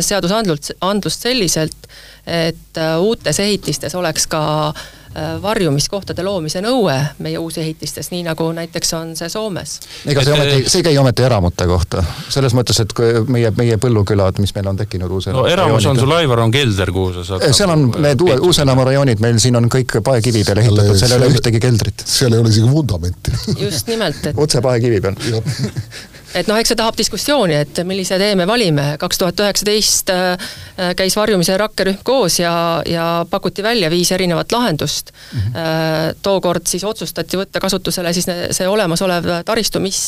seadusandlust, 0.00 0.76
andlust 0.80 1.28
selliselt, 1.28 1.88
et 2.24 2.84
uutes 3.04 3.40
ehitistes 3.44 3.94
oleks 3.94 4.26
ka 4.32 4.44
äh, 4.68 4.84
Äh, 5.03 5.03
varjumiskohtade 5.42 6.22
loomise 6.26 6.60
nõue 6.64 6.96
meie 7.22 7.38
uusehitistes, 7.38 8.10
nii 8.10 8.24
nagu 8.26 8.48
näiteks 8.56 8.94
on 8.98 9.12
see 9.18 9.28
Soomes. 9.30 9.76
ega 10.10 10.24
see 10.26 10.34
ometi, 10.34 10.70
see 10.70 10.80
ei 10.82 10.86
käi 10.88 10.98
ometi 10.98 11.26
eramute 11.26 11.66
kohta, 11.70 12.02
selles 12.34 12.54
mõttes, 12.56 12.80
et 12.82 12.94
kui 12.96 13.22
meie, 13.30 13.52
meie 13.58 13.78
põllukülad, 13.82 14.40
mis 14.42 14.54
meil 14.56 14.72
on 14.72 14.80
tekkinud 14.80 15.14
uus 15.14 15.28
no 15.30 15.46
eramus 15.50 15.86
on 15.90 16.00
sul, 16.00 16.14
Aivar, 16.16 16.42
on 16.44 16.54
kelder, 16.54 16.90
kuhu 16.94 17.12
sa 17.18 17.26
saad 17.28 17.46
seal 17.54 17.70
on 17.74 17.86
nagu 17.88 18.02
need 18.08 18.24
uued, 18.26 18.42
Uus-Enamaa 18.48 18.88
rajoonid, 18.90 19.22
meil 19.22 19.38
siin 19.42 19.58
on 19.60 19.68
kõik 19.72 20.00
paekivi 20.04 20.42
peale 20.46 20.66
ehitatud, 20.66 20.98
seal 20.98 21.14
ei 21.14 21.22
ole 21.22 21.30
ühtegi 21.34 21.62
keldrit. 21.62 22.06
seal 22.16 22.34
ei 22.34 22.42
ole 22.42 22.50
isegi 22.54 22.70
vundamenti 22.70 23.38
just 23.62 23.90
nimelt, 23.90 24.26
et 24.32 24.40
otse 24.46 24.64
paekivi 24.64 25.00
peal 25.04 25.18
et 26.34 26.50
noh, 26.50 26.58
eks 26.60 26.72
see 26.72 26.78
tahab 26.78 26.98
diskussiooni, 26.98 27.56
et 27.64 27.80
millise 27.86 28.18
tee 28.20 28.34
me 28.38 28.46
valime, 28.48 28.86
kaks 29.00 29.20
tuhat 29.20 29.40
üheksateist 29.44 30.12
äh, 30.14 30.50
käis 30.98 31.16
varjumise 31.18 31.56
rakkerühm 31.60 32.02
koos 32.06 32.38
ja, 32.40 32.54
ja 32.88 33.06
pakuti 33.30 33.64
välja 33.64 33.90
viis 33.92 34.12
erinevat 34.12 34.52
lahendust 34.52 35.12
mm. 35.14 35.40
-hmm. 35.40 36.20
tookord 36.22 36.66
siis 36.66 36.84
otsustati 36.84 37.38
võtta 37.38 37.60
kasutusele 37.60 38.12
siis 38.12 38.26
see 38.50 38.68
olemasolev 38.68 39.30
taristu, 39.44 39.80
mis, 39.80 40.00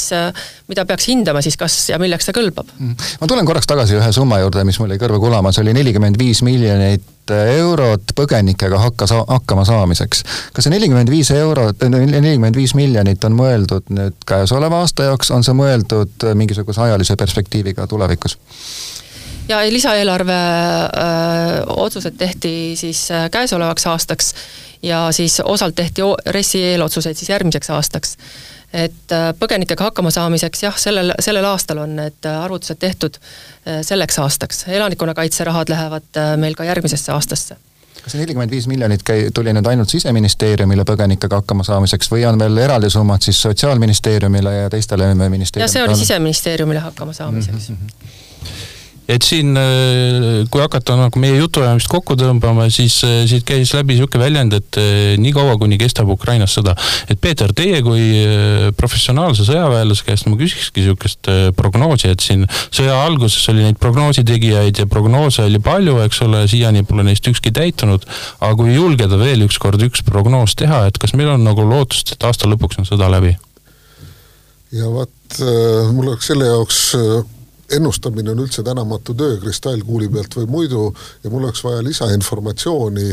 mida 0.68 0.84
peaks 0.84 1.08
hindama 1.08 1.42
siis, 1.42 1.56
kas 1.56 1.88
ja 1.90 1.98
milleks 1.98 2.26
ta 2.26 2.32
kõlbab 2.32 2.72
mm. 2.78 2.94
-hmm. 2.94 3.18
ma 3.20 3.26
tulen 3.26 3.46
korraks 3.46 3.66
tagasi 3.66 3.96
ühe 3.96 4.12
summa 4.12 4.40
juurde, 4.42 4.64
mis 4.64 4.78
mul 4.80 4.90
jäi 4.90 5.02
kõrva 5.02 5.20
kulama, 5.20 5.52
see 5.52 5.62
oli 5.62 5.76
nelikümmend 5.78 6.18
viis 6.18 6.42
miljonit 6.42 7.15
eurot 7.30 8.12
põgenikega 8.16 8.78
hakka 8.78 9.06
saa-, 9.10 9.24
hakkama 9.28 9.64
saamiseks. 9.64 10.22
kas 10.52 10.66
see 10.66 10.74
nelikümmend 10.74 11.10
viis 11.10 11.30
eurot, 11.34 11.86
nelikümmend 11.88 12.56
viis 12.56 12.74
miljonit 12.78 13.24
on 13.24 13.36
mõeldud 13.38 13.90
nüüd 13.94 14.18
käesoleva 14.28 14.82
aasta 14.84 15.10
jaoks, 15.10 15.30
on 15.34 15.44
see 15.46 15.56
mõeldud 15.56 16.28
mingisuguse 16.34 16.84
ajalise 16.88 17.16
perspektiiviga 17.16 17.86
tulevikus? 17.86 18.38
ja 19.48 19.60
lisaeelarve 19.70 20.36
öö, 20.36 21.60
otsused 21.86 22.16
tehti 22.18 22.74
siis 22.76 23.08
käesolevaks 23.30 23.86
aastaks 23.86 24.34
ja 24.82 25.06
siis 25.12 25.40
osalt 25.44 25.74
tehti 25.74 26.02
RES-i 26.26 26.62
eelotsuseid 26.72 27.16
siis 27.16 27.30
järgmiseks 27.30 27.70
aastaks 27.70 28.16
et 28.76 29.12
äh, 29.14 29.30
põgenikega 29.38 29.88
hakkama 29.88 30.10
saamiseks 30.14 30.64
jah, 30.66 30.76
sellel, 30.80 31.14
sellel 31.22 31.46
aastal 31.48 31.80
on 31.84 31.96
need 32.00 32.28
äh, 32.28 32.42
arvutused 32.44 32.80
tehtud 32.82 33.16
äh, 33.20 33.80
selleks 33.86 34.18
aastaks, 34.22 34.66
elanikkonnakaitse 34.68 35.46
rahad 35.48 35.72
lähevad 35.72 36.20
meil 36.40 36.58
ka 36.58 36.66
järgmisesse 36.68 37.12
aastasse 37.14 37.56
kas 38.02 38.12
see 38.12 38.20
nelikümmend 38.20 38.52
viis 38.52 38.68
miljonit 38.70 39.02
käi-, 39.06 39.30
tuli 39.34 39.54
nüüd 39.56 39.66
ainult 39.66 39.90
Siseministeeriumile 39.90 40.84
põgenikega 40.86 41.40
hakkama 41.40 41.64
saamiseks 41.66 42.12
või 42.12 42.26
on 42.28 42.38
veel 42.38 42.60
eraldi 42.66 42.90
summad 42.92 43.24
siis 43.24 43.40
Sotsiaalministeeriumile 43.42 44.54
ja 44.60 44.70
teistele 44.70 45.08
ministeeriumidele? 45.14 45.64
jah, 45.64 45.72
see 45.72 45.82
oli 45.86 45.98
Siseministeeriumile 46.04 46.84
hakkama 46.90 47.16
saamiseks 47.16 47.70
mm. 47.72 47.82
-hmm 47.82 48.24
et 49.08 49.22
siin, 49.22 49.54
äh, 49.54 50.44
kui 50.50 50.62
hakata 50.62 50.96
nagu 50.98 51.20
meie 51.22 51.36
jutuajamist 51.38 51.88
kokku 51.90 52.16
tõmbama, 52.18 52.66
siis 52.74 52.98
äh, 53.06 53.22
siit 53.30 53.46
käis 53.46 53.70
läbi 53.76 53.94
niisugune 53.94 54.24
väljend, 54.24 54.56
et 54.58 54.78
äh, 54.82 55.14
niikaua, 55.22 55.54
kuni 55.60 55.78
kestab 55.78 56.10
Ukrainas 56.10 56.56
sõda. 56.58 56.74
et 57.08 57.20
Peeter, 57.22 57.52
teie 57.56 57.82
kui 57.86 58.02
professionaalse 58.76 59.46
sõjaväelase 59.46 60.06
käest 60.06 60.26
ma 60.26 60.38
küsikski 60.40 60.82
niisugust 60.82 61.30
prognoosi, 61.56 62.10
et 62.10 62.24
siin 62.24 62.44
sõja 62.50 62.96
alguses 63.04 63.46
oli 63.52 63.62
neid 63.66 63.78
prognoositegijaid 63.82 64.82
ja 64.82 64.88
prognoose 64.90 65.46
oli 65.46 65.62
palju, 65.62 66.00
eks 66.06 66.22
ole, 66.26 66.42
siiani 66.50 66.82
pole 66.86 67.06
neist 67.06 67.26
ükski 67.30 67.54
täitunud, 67.54 68.06
aga 68.40 68.52
kui 68.58 68.74
julgeda 68.74 69.18
veel 69.20 69.46
ükskord 69.46 69.82
üks 69.86 70.02
prognoos 70.06 70.56
teha, 70.58 70.86
et 70.90 70.98
kas 70.98 71.14
meil 71.14 71.30
on 71.36 71.46
nagu 71.46 71.66
lootust, 71.66 72.16
et 72.16 72.26
aasta 72.26 72.50
lõpuks 72.50 72.82
on 72.82 72.90
sõda 72.90 73.10
läbi? 73.12 73.36
ja 74.74 74.88
vot 74.90 75.38
mul 75.94 76.10
oleks 76.10 76.26
selle 76.26 76.48
jaoks 76.50 76.80
ennustamine 77.72 78.30
on 78.30 78.40
üldse 78.44 78.62
tänamatu 78.62 79.14
töö 79.14 79.36
kristallkuuli 79.42 80.08
pealt 80.12 80.36
või 80.38 80.46
muidu 80.50 80.82
ja 81.24 81.30
mul 81.30 81.44
oleks 81.44 81.64
vaja 81.64 81.82
lisainformatsiooni, 81.84 83.08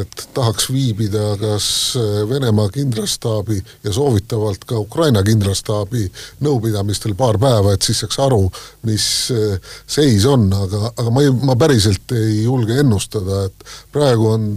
et 0.00 0.24
tahaks 0.34 0.68
viibida 0.72 1.36
kas 1.40 1.66
äh, 2.00 2.22
Venemaa 2.28 2.68
kindralstaabi 2.74 3.60
ja 3.84 3.92
soovitavalt 3.92 4.64
ka 4.66 4.78
Ukraina 4.78 5.22
kindralstaabi 5.22 6.08
nõupidamistel 6.42 7.14
paar 7.18 7.38
päeva, 7.42 7.74
et 7.74 7.82
siis 7.82 8.02
saaks 8.02 8.18
aru, 8.22 8.44
mis 8.88 9.06
äh, 9.34 9.74
seis 9.86 10.26
on, 10.26 10.48
aga, 10.52 10.92
aga 10.96 11.14
ma 11.14 11.22
ei, 11.22 11.30
ma 11.30 11.56
päriselt 11.58 12.16
ei 12.16 12.42
julge 12.44 12.80
ennustada, 12.82 13.46
et 13.46 13.68
praegu 13.94 14.32
on 14.34 14.48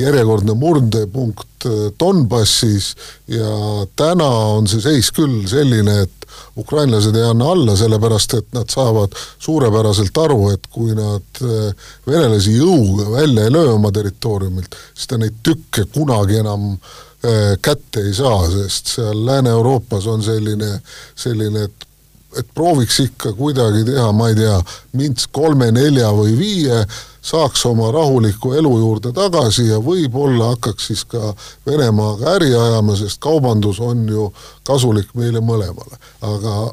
järjekordne 0.00 0.54
murdepunkt 0.54 1.66
äh, 1.66 1.88
Donbassis 2.00 2.94
ja 3.28 3.86
täna 3.96 4.28
on 4.56 4.68
see 4.70 4.82
seis 4.84 5.12
küll 5.16 5.44
selline, 5.50 6.02
et 6.04 6.19
ukrainlased 6.58 7.16
ei 7.16 7.26
anna 7.30 7.50
alla, 7.52 7.76
sellepärast 7.76 8.34
et 8.38 8.48
nad 8.56 8.70
saavad 8.70 9.14
suurepäraselt 9.38 10.22
aru, 10.24 10.40
et 10.54 10.70
kui 10.72 10.94
nad 10.96 11.42
äh, 11.44 11.92
venelasi 12.06 12.56
jõuga 12.58 13.10
välja 13.16 13.46
ei 13.46 13.54
löö 13.54 13.74
oma 13.74 13.92
territooriumilt, 13.92 14.76
siis 14.94 15.10
ta 15.10 15.20
neid 15.20 15.38
tükke 15.46 15.86
kunagi 15.94 16.40
enam 16.40 16.72
äh, 16.72 17.54
kätte 17.62 18.06
ei 18.06 18.14
saa, 18.16 18.42
sest 18.52 18.96
seal 18.96 19.24
Lääne-Euroopas 19.26 20.08
on 20.10 20.22
selline, 20.24 20.76
selline, 21.14 21.68
et 21.68 21.89
et 22.38 22.46
prooviks 22.54 23.00
ikka 23.02 23.32
kuidagi 23.38 23.84
teha, 23.88 24.10
ma 24.12 24.30
ei 24.30 24.36
tea, 24.38 24.58
Minsk 24.98 25.32
kolme, 25.34 25.70
nelja 25.74 26.10
või 26.14 26.36
viie 26.38 26.82
saaks 27.22 27.64
oma 27.68 27.90
rahuliku 27.92 28.54
elu 28.56 28.70
juurde 28.80 29.12
tagasi 29.12 29.66
ja 29.68 29.80
võib-olla 29.84 30.54
hakkaks 30.54 30.90
siis 30.90 31.04
ka 31.10 31.34
Venemaaga 31.66 32.36
äri 32.38 32.54
ajama, 32.54 32.96
sest 32.96 33.20
kaubandus 33.22 33.80
on 33.84 34.06
ju 34.08 34.30
kasulik 34.64 35.12
meile 35.18 35.42
mõlemale. 35.44 36.00
aga 36.20 36.70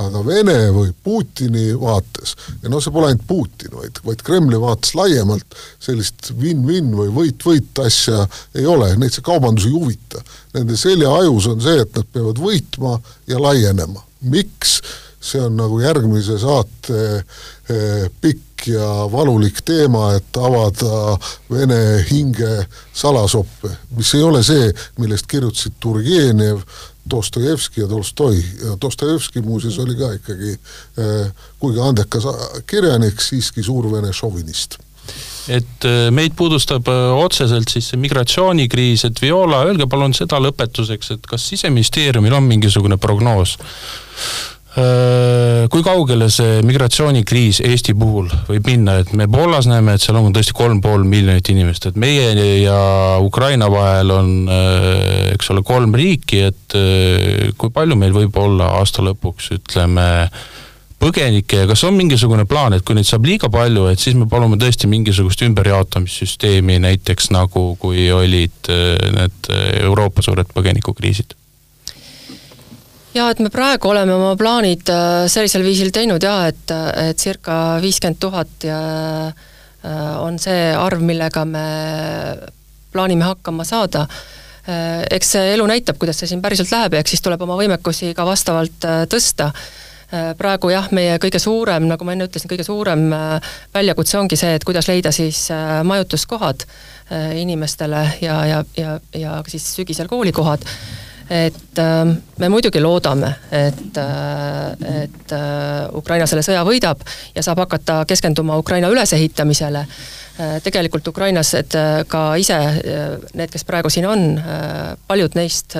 aga 0.00 0.22
Vene 0.24 0.58
või 0.74 0.92
Putini 1.04 1.70
vaates, 1.78 2.34
ja 2.62 2.70
noh, 2.72 2.80
see 2.82 2.92
pole 2.94 3.10
ainult 3.10 3.26
Putin, 3.28 3.72
vaid, 3.76 4.00
vaid 4.06 4.22
Kremli 4.24 4.60
vaates 4.60 4.94
laiemalt, 4.96 5.58
sellist 5.82 6.32
win-win 6.40 6.92
või 6.96 7.10
võit-võit 7.14 7.82
asja 7.84 8.24
ei 8.56 8.66
ole, 8.70 8.92
neid 9.00 9.12
see 9.16 9.24
kaubandus 9.26 9.68
ei 9.68 9.74
huvita. 9.74 10.22
Nende 10.56 10.78
seljaajus 10.80 11.50
on 11.52 11.64
see, 11.64 11.82
et 11.84 11.98
nad 11.98 12.08
peavad 12.14 12.40
võitma 12.40 12.96
ja 13.30 13.42
laienema. 13.42 14.06
Miks? 14.20 14.80
see 15.20 15.40
on 15.44 15.56
nagu 15.56 15.80
järgmise 15.82 16.38
saate 16.40 17.00
eh, 17.20 18.06
pikk 18.20 18.70
ja 18.72 18.86
valulik 19.12 19.60
teema, 19.64 20.14
et 20.16 20.36
avada 20.36 21.16
Vene 21.50 22.00
hinge 22.08 22.64
salasoppe, 22.96 23.70
mis 23.96 24.14
ei 24.16 24.24
ole 24.24 24.42
see, 24.44 24.70
millest 25.00 25.28
kirjutasid 25.30 25.76
Turgenev, 25.80 26.64
Dostojevski 27.10 27.82
ja 27.82 27.88
Tolstoi 27.88 28.40
ja 28.64 28.76
Dostojevski 28.80 29.42
muuseas 29.44 29.78
oli 29.82 29.96
ka 29.98 30.12
ikkagi 30.16 30.54
eh, 30.56 31.48
kuigi 31.60 31.84
andekas 31.84 32.28
kirjanik, 32.68 33.20
siiski 33.20 33.64
suur 33.64 33.90
vene 33.92 34.12
šovinist 34.16 34.80
et 35.48 35.88
eh, 35.88 36.10
meid 36.14 36.36
puudustab 36.36 36.88
eh, 36.92 37.08
otseselt 37.24 37.72
siis 37.72 37.90
see 37.92 38.00
migratsioonikriis, 38.00 39.06
et 39.08 39.22
Viola, 39.22 39.64
öelge 39.70 39.88
palun 39.90 40.14
seda 40.16 40.40
lõpetuseks, 40.42 41.14
et 41.16 41.28
kas 41.30 41.48
siseministeeriumil 41.52 42.36
on 42.36 42.48
mingisugune 42.50 43.00
prognoos? 43.00 43.56
Äh, 44.70 45.64
kui 45.66 45.82
kaugele 45.82 46.28
see 46.30 46.60
migratsioonikriis 46.62 47.58
Eesti 47.66 47.90
puhul 47.98 48.28
võib 48.46 48.68
minna, 48.70 49.00
et 49.02 49.08
me 49.18 49.26
Poolas 49.26 49.66
näeme, 49.66 49.96
et 49.96 50.04
seal 50.04 50.20
on 50.20 50.30
tõesti 50.30 50.54
kolm 50.54 50.78
pool 50.84 51.02
miljonit 51.02 51.50
inimest, 51.50 51.88
et 51.90 51.98
meie 51.98 52.28
ja 52.62 52.78
Ukraina 53.18 53.66
vahel 53.72 54.14
on, 54.14 54.30
äh, 54.46 55.32
eks 55.32 55.50
ole, 55.50 55.64
kolm 55.66 55.96
riiki, 55.98 56.44
et 56.52 56.78
äh, 56.78 57.50
kui 57.58 57.74
palju 57.74 57.98
meil 57.98 58.14
võib 58.14 58.38
olla 58.38 58.70
aasta 58.78 59.02
lõpuks, 59.02 59.50
ütleme, 59.58 60.06
põgenikke 61.00 61.62
ja 61.62 61.68
kas 61.70 61.82
on 61.88 61.96
mingisugune 61.96 62.44
plaan, 62.48 62.76
et 62.76 62.84
kui 62.84 62.96
neid 62.98 63.08
saab 63.08 63.24
liiga 63.28 63.48
palju, 63.52 63.88
et 63.90 64.00
siis 64.02 64.16
me 64.18 64.28
palume 64.30 64.60
tõesti 64.60 64.90
mingisugust 64.90 65.42
ümberjaotamissüsteemi, 65.48 66.78
näiteks 66.84 67.30
nagu 67.34 67.70
kui 67.80 68.08
olid 68.12 68.72
need 69.16 69.52
Euroopa 69.80 70.22
suured 70.26 70.52
põgenikukriisid? 70.54 71.40
jaa, 73.14 73.30
et 73.32 73.40
me 73.42 73.50
praegu 73.52 73.90
oleme 73.90 74.14
oma 74.14 74.34
plaanid 74.38 74.90
äh, 74.92 75.24
sellisel 75.30 75.64
viisil 75.66 75.90
teinud 75.94 76.22
jaa, 76.22 76.46
et, 76.50 76.74
et 77.10 77.20
circa 77.20 77.80
viiskümmend 77.82 78.20
tuhat 78.22 78.66
ja 78.66 78.80
äh, 79.30 80.12
on 80.22 80.38
see 80.42 80.70
arv, 80.76 81.02
millega 81.04 81.44
me 81.48 81.64
plaanime 82.90 83.26
hakkama 83.26 83.66
saada. 83.66 84.06
Äh, 84.68 85.02
eks 85.18 85.34
see 85.36 85.54
elu 85.56 85.66
näitab, 85.70 85.98
kuidas 86.00 86.22
see 86.22 86.30
siin 86.30 86.42
päriselt 86.44 86.72
läheb, 86.74 86.98
ehk 87.00 87.10
siis 87.10 87.22
tuleb 87.24 87.42
oma 87.46 87.58
võimekusi 87.58 88.12
ka 88.16 88.26
vastavalt 88.28 88.90
tõsta 89.10 89.50
praegu 90.10 90.72
jah, 90.72 90.88
meie 90.96 91.18
kõige 91.22 91.38
suurem, 91.38 91.84
nagu 91.90 92.06
ma 92.06 92.16
enne 92.16 92.26
ütlesin, 92.26 92.50
kõige 92.50 92.64
suurem 92.66 93.04
väljakutse 93.74 94.18
ongi 94.18 94.38
see, 94.38 94.56
et 94.58 94.64
kuidas 94.66 94.88
leida 94.90 95.12
siis 95.14 95.44
majutuskohad 95.86 96.64
inimestele 97.38 98.02
ja, 98.22 98.40
ja, 98.46 98.64
ja, 98.76 98.96
ja 99.14 99.36
siis 99.46 99.68
sügisel 99.76 100.10
koolikohad 100.10 100.66
et 101.30 101.78
äh, 101.78 102.16
me 102.38 102.48
muidugi 102.48 102.80
loodame, 102.82 103.34
et, 103.52 103.96
äh, 103.96 105.02
et 105.02 105.32
äh, 105.32 105.86
Ukraina 105.94 106.26
selle 106.26 106.42
sõja 106.42 106.64
võidab 106.66 107.04
ja 107.36 107.44
saab 107.46 107.62
hakata 107.62 108.02
keskenduma 108.10 108.58
Ukraina 108.58 108.90
ülesehitamisele. 108.90 109.86
Tegelikult 110.64 111.08
Ukrainas, 111.10 111.52
et 111.58 111.74
ka 112.08 112.22
ise 112.40 112.56
need, 113.34 113.50
kes 113.52 113.64
praegu 113.68 113.90
siin 113.92 114.06
on, 114.08 114.24
paljud 115.08 115.36
neist 115.38 115.76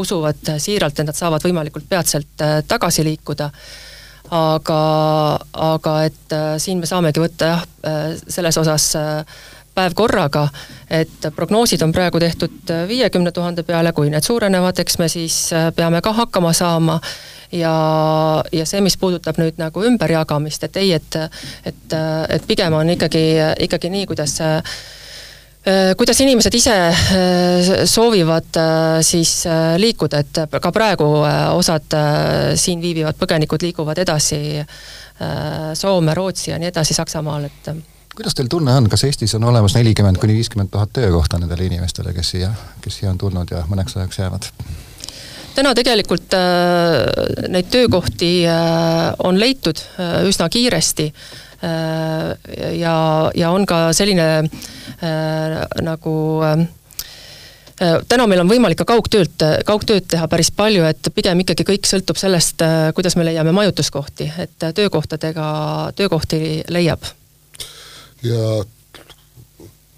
usuvad 0.00 0.52
siiralt, 0.62 0.98
et 0.98 1.08
nad 1.08 1.18
saavad 1.18 1.44
võimalikult 1.46 1.88
peatselt 1.90 2.44
tagasi 2.68 3.04
liikuda. 3.06 3.50
Aga, 4.32 4.82
aga 5.52 5.94
et 6.08 6.34
siin 6.62 6.80
me 6.80 6.88
saamegi 6.88 7.20
võtta 7.20 7.50
jah, 7.50 7.64
selles 8.32 8.56
osas 8.62 8.86
päev 9.74 9.96
korraga, 9.96 10.46
et 10.90 11.28
prognoosid 11.36 11.82
on 11.82 11.92
praegu 11.92 12.20
tehtud 12.20 12.72
viiekümne 12.88 13.32
tuhande 13.32 13.64
peale, 13.66 13.92
kui 13.96 14.10
need 14.12 14.24
suurenevad, 14.24 14.78
eks 14.84 14.98
me 15.00 15.08
siis 15.08 15.36
äh, 15.56 15.70
peame 15.76 16.02
ka 16.04 16.12
hakkama 16.12 16.52
saama. 16.56 17.00
Ja, 17.52 17.72
ja 18.52 18.64
see, 18.64 18.80
mis 18.80 18.96
puudutab 18.96 19.36
nüüd 19.36 19.58
nagu 19.60 19.82
ümberjagamist, 19.84 20.62
et 20.64 20.76
ei, 20.80 20.94
et 20.96 21.18
et, 21.68 21.94
et 22.32 22.46
pigem 22.48 22.72
on 22.72 22.88
ikkagi, 22.94 23.24
ikkagi 23.66 23.90
nii, 23.92 24.06
kuidas 24.08 24.38
äh, 24.40 24.72
kuidas 25.96 26.20
inimesed 26.24 26.56
ise 26.56 26.76
äh, 26.88 27.74
soovivad 27.84 28.56
siis 29.04 29.34
liikuda, 29.76 30.24
et 30.24 30.42
ka 30.64 30.72
praegu 30.72 31.10
osad 31.52 31.92
siin 32.56 32.80
viibivad 32.80 33.20
põgenikud 33.20 33.68
liiguvad 33.68 34.00
edasi 34.00 34.42
Soome, 35.78 36.14
Rootsi 36.16 36.50
ja 36.50 36.56
nii 36.58 36.72
edasi, 36.72 36.96
Saksamaal, 36.96 37.44
et 37.46 37.68
kuidas 38.16 38.34
teil 38.34 38.48
tunne 38.50 38.74
on, 38.76 38.88
kas 38.92 39.04
Eestis 39.08 39.34
on 39.34 39.44
olemas 39.44 39.74
nelikümmend 39.74 40.20
kuni 40.20 40.34
viiskümmend 40.36 40.70
tuhat 40.72 40.92
töökohta 40.92 41.38
nendele 41.40 41.64
inimestele, 41.64 42.12
kes 42.12 42.34
siia, 42.34 42.50
kes 42.80 43.00
siia 43.00 43.10
on 43.12 43.18
tulnud 43.18 43.50
ja 43.50 43.64
mõneks 43.70 43.96
ajaks 43.96 44.18
jäävad? 44.18 44.48
täna 45.54 45.74
tegelikult 45.76 46.34
äh, 46.36 47.48
neid 47.48 47.68
töökohti 47.72 48.34
äh, 48.48 49.14
on 49.18 49.40
leitud 49.40 49.80
äh, 50.00 50.22
üsna 50.28 50.48
kiiresti 50.48 51.08
äh, 51.08 52.72
ja, 52.78 52.94
ja 53.34 53.50
on 53.50 53.66
ka 53.66 53.90
selline 53.92 54.28
äh, 54.38 55.58
nagu 55.84 56.14
äh, 56.48 56.66
täna 58.08 58.26
meil 58.26 58.40
on 58.40 58.48
võimalik 58.48 58.80
ka 58.80 58.88
kaugtöölt, 58.88 59.44
kaugtööd 59.68 60.08
teha 60.08 60.28
päris 60.28 60.52
palju, 60.56 60.84
et 60.88 61.12
pigem 61.14 61.44
ikkagi 61.44 61.66
kõik 61.68 61.88
sõltub 61.88 62.20
sellest, 62.20 62.64
äh, 62.64 62.92
kuidas 62.96 63.16
me 63.16 63.28
leiame 63.28 63.52
majutuskohti, 63.56 64.30
et 64.46 64.70
töökohtadega, 64.76 65.48
töökohti 65.96 66.62
leiab 66.72 67.04
ja 68.26 68.62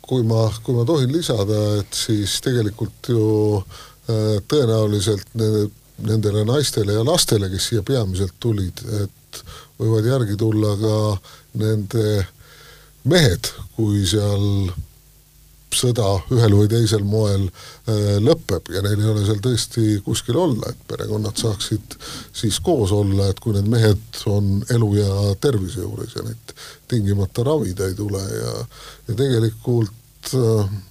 kui 0.04 0.24
ma, 0.26 0.46
kui 0.62 0.76
ma 0.76 0.84
tohin 0.88 1.12
lisada, 1.12 1.60
et 1.80 1.96
siis 1.96 2.37
tegelikult 2.44 3.08
ju 3.08 3.24
äh, 3.58 4.40
tõenäoliselt 4.48 5.32
nende, 5.38 5.68
nendele 6.04 6.44
naistele 6.48 6.98
ja 6.98 7.04
lastele, 7.06 7.48
kes 7.52 7.70
siia 7.70 7.84
peamiselt 7.87 8.37
tulid, 8.42 8.84
et 9.02 9.44
võivad 9.80 10.06
järgi 10.06 10.37
tulla 10.38 10.74
ka 10.80 10.96
nende 11.60 12.24
mehed, 13.10 13.50
kui 13.76 14.04
seal 14.08 14.72
sõda 15.78 16.06
ühel 16.34 16.56
või 16.56 16.68
teisel 16.70 17.04
moel 17.08 17.46
äh, 17.46 18.16
lõpeb 18.22 18.70
ja 18.74 18.82
neil 18.84 19.00
ei 19.00 19.10
ole 19.12 19.24
seal 19.26 19.42
tõesti 19.44 19.98
kuskil 20.04 20.38
olla, 20.40 20.70
et 20.70 20.87
perekonnad 20.90 21.38
saaksid 21.40 21.98
siis 22.32 22.60
koos 22.64 22.92
olla, 22.94 23.28
et 23.30 23.42
kui 23.42 23.56
need 23.56 23.68
mehed 23.70 24.22
on 24.30 24.56
elu 24.74 24.90
ja 25.00 25.37
tervise 25.40 25.84
juures 25.84 26.16
ja 26.16 26.24
neid 26.26 26.56
tingimata 26.90 27.44
ravida 27.46 27.88
ei 27.88 27.98
tule 27.98 28.22
ja, 28.22 28.56
ja 29.08 29.18
tegelikult 29.18 30.34
äh, 30.38 30.82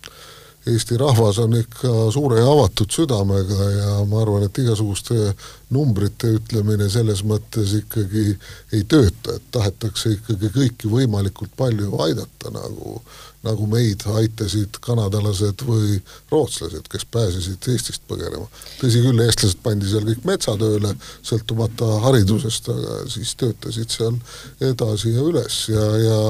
Eesti 0.63 0.95
rahvas 0.97 1.41
on 1.43 1.57
ikka 1.59 1.89
suure 2.15 2.37
ja 2.39 2.47
avatud 2.47 2.91
südamega 2.91 3.65
ja 3.71 3.95
ma 4.07 4.21
arvan, 4.21 4.45
et 4.47 4.59
igasuguste 4.63 5.33
numbrite 5.73 6.35
ütlemine 6.37 6.89
selles 6.91 7.23
mõttes 7.27 7.75
ikkagi 7.81 8.25
ei 8.73 8.85
tööta, 8.89 9.37
et 9.37 9.51
tahetakse 9.51 10.15
ikkagi 10.17 10.51
kõiki 10.53 10.91
võimalikult 10.91 11.53
palju 11.57 11.93
aidata, 12.05 12.53
nagu 12.53 12.99
nagu 13.43 13.65
meid 13.67 14.03
aitasid 14.07 14.77
kanadalased 14.83 15.65
või 15.67 15.97
rootslased, 16.31 16.85
kes 16.91 17.03
pääsesid 17.11 17.67
Eestist 17.73 18.05
põgenema. 18.07 18.47
tõsi 18.79 19.01
küll, 19.03 19.19
eestlased 19.19 19.59
pandi 19.63 19.89
seal 19.89 20.05
kõik 20.07 20.23
metsatööle, 20.27 20.93
sõltumata 21.27 21.89
haridusest, 22.05 22.69
aga 22.71 23.01
siis 23.11 23.35
töötasid 23.39 23.91
seal 23.91 24.15
edasi 24.63 25.11
ja 25.17 25.25
üles 25.27 25.59
ja, 25.73 25.89
ja 26.05 26.21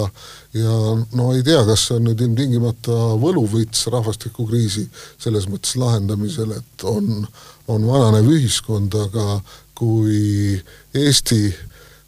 ja 0.53 0.73
no 1.17 1.31
ei 1.33 1.41
tea, 1.45 1.63
kas 1.65 1.87
see 1.87 1.97
on 1.97 2.03
nüüd 2.07 2.19
ilmtingimata 2.21 2.97
võluvits 3.21 3.87
rahvastikukriisi 3.93 4.85
selles 5.21 5.47
mõttes 5.49 5.73
lahendamisel, 5.81 6.53
et 6.59 6.85
on, 6.85 7.25
on 7.67 7.85
vananev 7.87 8.27
ühiskond, 8.31 8.95
aga 8.95 9.39
kui 9.77 10.57
Eesti 10.93 11.53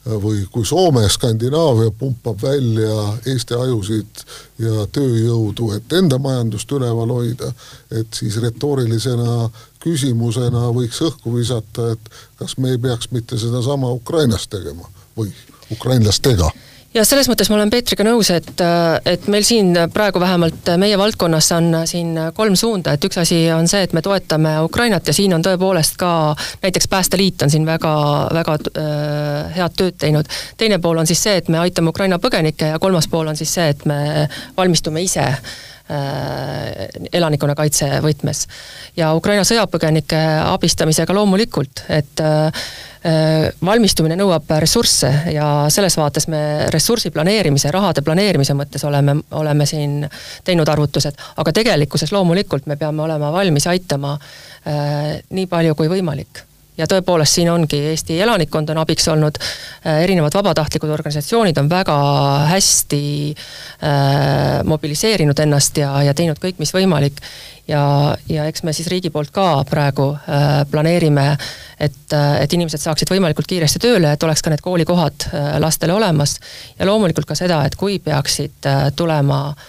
või 0.06 0.44
kui 0.54 0.66
Soome, 0.66 1.08
Skandinaavia 1.10 1.92
pumpab 1.98 2.42
välja 2.42 3.16
Eesti 3.26 3.58
ajusid 3.58 4.22
ja 4.62 4.86
tööjõudu, 4.94 5.72
et 5.78 5.96
enda 5.98 6.20
majandust 6.22 6.72
üleval 6.72 7.14
hoida, 7.16 7.50
et 7.90 8.14
siis 8.14 8.38
retoorilisena 8.44 9.50
küsimusena 9.82 10.68
võiks 10.76 11.02
õhku 11.02 11.34
visata, 11.38 11.92
et 11.96 12.14
kas 12.38 12.58
me 12.58 12.76
ei 12.76 12.82
peaks 12.82 13.10
mitte 13.12 13.40
sedasama 13.42 13.90
Ukrainas 13.98 14.48
tegema 14.48 14.86
või 15.18 15.34
ukrainlastega 15.74 16.52
ja 16.96 17.04
selles 17.06 17.28
mõttes 17.30 17.50
ma 17.52 17.58
olen 17.58 17.72
Peetriga 17.74 18.06
nõus, 18.08 18.30
et, 18.34 18.62
et 19.10 19.28
meil 19.32 19.46
siin 19.48 19.74
praegu 19.94 20.22
vähemalt 20.22 20.72
meie 20.82 20.98
valdkonnas 21.00 21.52
on 21.58 21.82
siin 21.90 22.16
kolm 22.38 22.56
suunda, 22.60 22.96
et 22.96 23.08
üks 23.08 23.20
asi 23.22 23.42
on 23.54 23.68
see, 23.72 23.84
et 23.86 23.94
me 23.96 24.04
toetame 24.06 24.56
Ukrainat 24.66 25.08
ja 25.08 25.16
siin 25.16 25.36
on 25.36 25.44
tõepoolest 25.46 26.00
ka 26.02 26.10
näiteks 26.64 26.90
Päästeliit 26.92 27.46
on 27.46 27.52
siin 27.52 27.68
väga, 27.68 27.94
väga 28.34 28.58
äh, 28.72 29.56
head 29.58 29.78
tööd 29.78 30.00
teinud. 30.00 30.32
teine 30.58 30.80
pool 30.80 31.04
on 31.04 31.08
siis 31.10 31.24
see, 31.24 31.38
et 31.42 31.52
me 31.52 31.60
aitame 31.60 31.92
Ukraina 31.92 32.20
põgenikke 32.22 32.74
ja 32.74 32.80
kolmas 32.80 33.10
pool 33.12 33.28
on 33.28 33.40
siis 33.40 33.54
see, 33.54 33.70
et 33.76 33.86
me 33.90 34.28
valmistume 34.58 35.04
ise 35.04 35.28
elanikkonnakaitse 37.14 37.90
võtmes. 38.02 38.48
ja 38.98 39.14
Ukraina 39.14 39.44
sõjapõgenike 39.46 40.18
abistamisega 40.46 41.14
loomulikult, 41.14 41.84
et 41.90 42.24
äh, 42.26 42.66
valmistumine 43.66 44.18
nõuab 44.18 44.50
ressursse 44.60 45.12
ja 45.34 45.50
selles 45.70 45.98
vaates 45.98 46.28
me 46.28 46.42
ressursi 46.74 47.12
planeerimise, 47.14 47.70
rahade 47.72 48.02
planeerimise 48.02 48.58
mõttes 48.58 48.84
oleme, 48.88 49.20
oleme 49.32 49.66
siin 49.70 50.08
teinud 50.44 50.70
arvutused, 50.74 51.22
aga 51.38 51.54
tegelikkuses 51.54 52.12
loomulikult 52.16 52.66
me 52.66 52.80
peame 52.82 53.06
olema 53.06 53.32
valmis 53.36 53.68
aitama 53.70 54.18
äh, 54.18 55.22
nii 55.30 55.48
palju 55.52 55.78
kui 55.78 55.92
võimalik 55.92 56.46
ja 56.78 56.88
tõepoolest, 56.90 57.38
siin 57.38 57.50
ongi 57.52 57.80
Eesti 57.92 58.20
elanikkond 58.22 58.70
on 58.74 58.82
abiks 58.84 59.08
olnud, 59.12 59.40
äh, 59.40 60.02
erinevad 60.04 60.36
vabatahtlikud 60.36 60.92
organisatsioonid 60.92 61.58
on 61.62 61.70
väga 61.72 61.98
hästi 62.52 63.02
äh, 63.32 64.64
mobiliseerinud 64.64 65.40
ennast 65.40 65.78
ja, 65.82 65.92
ja 66.04 66.14
teinud 66.14 66.42
kõik, 66.42 66.60
mis 66.60 66.74
võimalik. 66.76 67.22
ja, 67.68 68.16
ja 68.30 68.46
eks 68.46 68.64
me 68.64 68.74
siis 68.74 68.88
riigi 68.92 69.10
poolt 69.10 69.32
ka 69.34 69.64
praegu 69.70 70.12
äh, 70.16 70.66
planeerime, 70.72 71.38
et, 71.80 72.14
äh, 72.14 72.42
et 72.44 72.54
inimesed 72.54 72.82
saaksid 72.82 73.10
võimalikult 73.10 73.48
kiiresti 73.48 73.80
tööle, 73.80 74.12
et 74.12 74.24
oleks 74.24 74.42
ka 74.42 74.54
need 74.54 74.62
koolikohad 74.62 75.30
äh, 75.32 75.50
lastele 75.60 75.94
olemas. 75.94 76.40
ja 76.80 76.86
loomulikult 76.86 77.26
ka 77.26 77.36
seda, 77.36 77.64
et 77.66 77.76
kui 77.76 78.00
peaksid 78.00 78.70
äh, 78.70 78.92
tulema 78.96 79.48
äh, 79.50 79.66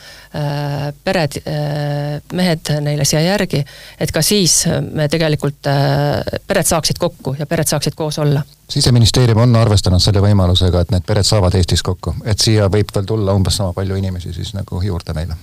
pered, 1.05 1.39
äh, 1.47 2.23
mehed 2.33 2.71
neile 2.81 3.05
siia 3.05 3.23
järgi, 3.25 3.63
et 4.01 4.13
ka 4.13 4.23
siis 4.23 4.65
me 4.93 5.09
tegelikult, 5.09 5.67
äh, 5.71 6.39
pered 6.47 6.69
saaksid 6.69 7.01
kokku 7.01 7.37
ja 7.39 7.47
pered 7.47 7.69
saaksid 7.69 7.97
koos 7.97 8.19
olla. 8.19 8.43
siseministeerium 8.71 9.39
on 9.39 9.57
arvestanud 9.57 10.03
selle 10.03 10.21
võimalusega, 10.21 10.81
et 10.83 10.91
need 10.91 11.07
pered 11.07 11.27
saavad 11.27 11.55
Eestis 11.55 11.83
kokku, 11.87 12.15
et 12.25 12.43
siia 12.43 12.69
võib 12.73 12.91
veel 12.95 13.07
tulla 13.07 13.35
umbes 13.37 13.57
sama 13.57 13.73
palju 13.73 13.97
inimesi 13.97 14.33
siis 14.33 14.55
nagu 14.55 14.83
juurde 14.83 15.15
meile? 15.15 15.37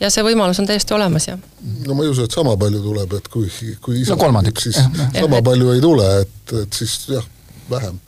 ja 0.00 0.10
see 0.14 0.22
võimalus 0.24 0.60
on 0.62 0.68
täiesti 0.68 0.94
olemas, 0.94 1.28
jah. 1.28 1.38
no 1.86 1.98
ma 1.98 2.06
ei 2.06 2.12
usu, 2.12 2.24
et 2.24 2.34
sama 2.34 2.56
palju 2.56 2.82
tuleb, 2.82 3.18
et 3.18 3.28
kui, 3.32 3.50
kui 3.82 4.00
isa 4.02 4.14
no 4.14 4.22
kolmandik, 4.22 4.60
siis 4.62 4.78
ja, 4.78 5.10
sama 5.20 5.42
ja, 5.42 5.46
palju 5.50 5.74
ei 5.74 5.82
tule, 5.82 6.08
et, 6.22 6.56
et 6.62 6.80
siis 6.82 6.96
jah, 7.10 7.26
vähem 7.70 7.98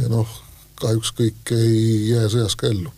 ja 0.00 0.10
noh, 0.12 0.40
kahjuks 0.80 1.14
kõik 1.14 1.54
ei 1.54 2.10
jää 2.10 2.28
sõjas 2.32 2.56
ka 2.58 2.72
ellu 2.72 2.92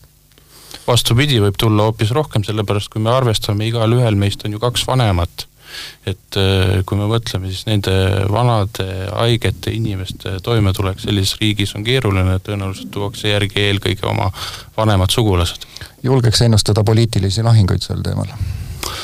vastupidi, 0.87 1.41
võib 1.43 1.59
tulla 1.61 1.89
hoopis 1.89 2.13
rohkem, 2.17 2.45
sellepärast 2.47 2.91
kui 2.93 3.03
me 3.03 3.13
arvestame, 3.15 3.69
igalühel 3.69 4.19
meist 4.19 4.45
on 4.47 4.57
ju 4.57 4.63
kaks 4.63 4.87
vanemat, 4.89 5.47
et 6.09 6.39
äh, 6.41 6.77
kui 6.87 6.99
me 6.99 7.09
mõtleme, 7.11 7.51
siis 7.53 7.67
nende 7.69 7.95
vanade 8.33 8.87
haigete 9.13 9.75
inimeste 9.77 10.39
toimetulek 10.47 11.03
sellises 11.03 11.37
riigis 11.41 11.75
on 11.77 11.85
keeruline, 11.87 12.39
tõenäoliselt 12.47 12.93
tuuakse 12.95 13.35
järgi 13.35 13.67
eelkõige 13.67 14.07
oma 14.09 14.31
vanemad 14.77 15.13
sugulased. 15.13 15.67
julgeks 16.03 16.47
ennustada 16.47 16.85
poliitilisi 16.85 17.43
lahinguid 17.43 17.83
sel 17.83 18.07
teemal 18.07 18.31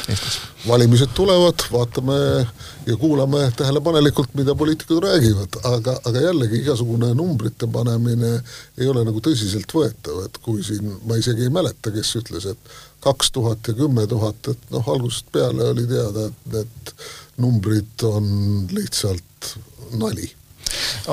Eestis? 0.09 0.41
valimised 0.69 1.11
tulevad, 1.15 1.65
vaatame 1.73 2.47
ja 2.87 2.97
kuulame 2.97 3.53
tähelepanelikult, 3.57 4.35
mida 4.35 4.55
poliitikud 4.55 5.03
räägivad, 5.03 5.59
aga, 5.65 5.97
aga 6.05 6.21
jällegi 6.21 6.61
igasugune 6.63 7.11
numbrite 7.19 7.67
panemine 7.67 8.31
ei 8.79 8.87
ole 8.87 9.03
nagu 9.07 9.23
tõsiseltvõetav, 9.25 10.21
et 10.27 10.39
kui 10.45 10.63
siin, 10.67 10.95
ma 11.09 11.19
isegi 11.19 11.49
ei 11.49 11.55
mäleta, 11.55 11.91
kes 11.95 12.15
ütles, 12.23 12.47
et 12.53 12.77
kaks 13.03 13.33
tuhat 13.35 13.73
ja 13.73 13.75
kümme 13.79 14.07
tuhat, 14.07 14.53
et 14.55 14.71
noh, 14.71 14.93
algusest 14.95 15.33
peale 15.35 15.73
oli 15.75 15.89
teada, 15.91 16.29
et 16.31 16.55
need 16.55 16.95
numbrid 17.43 18.07
on 18.07 18.31
lihtsalt 18.71 19.57
nali 19.99 20.31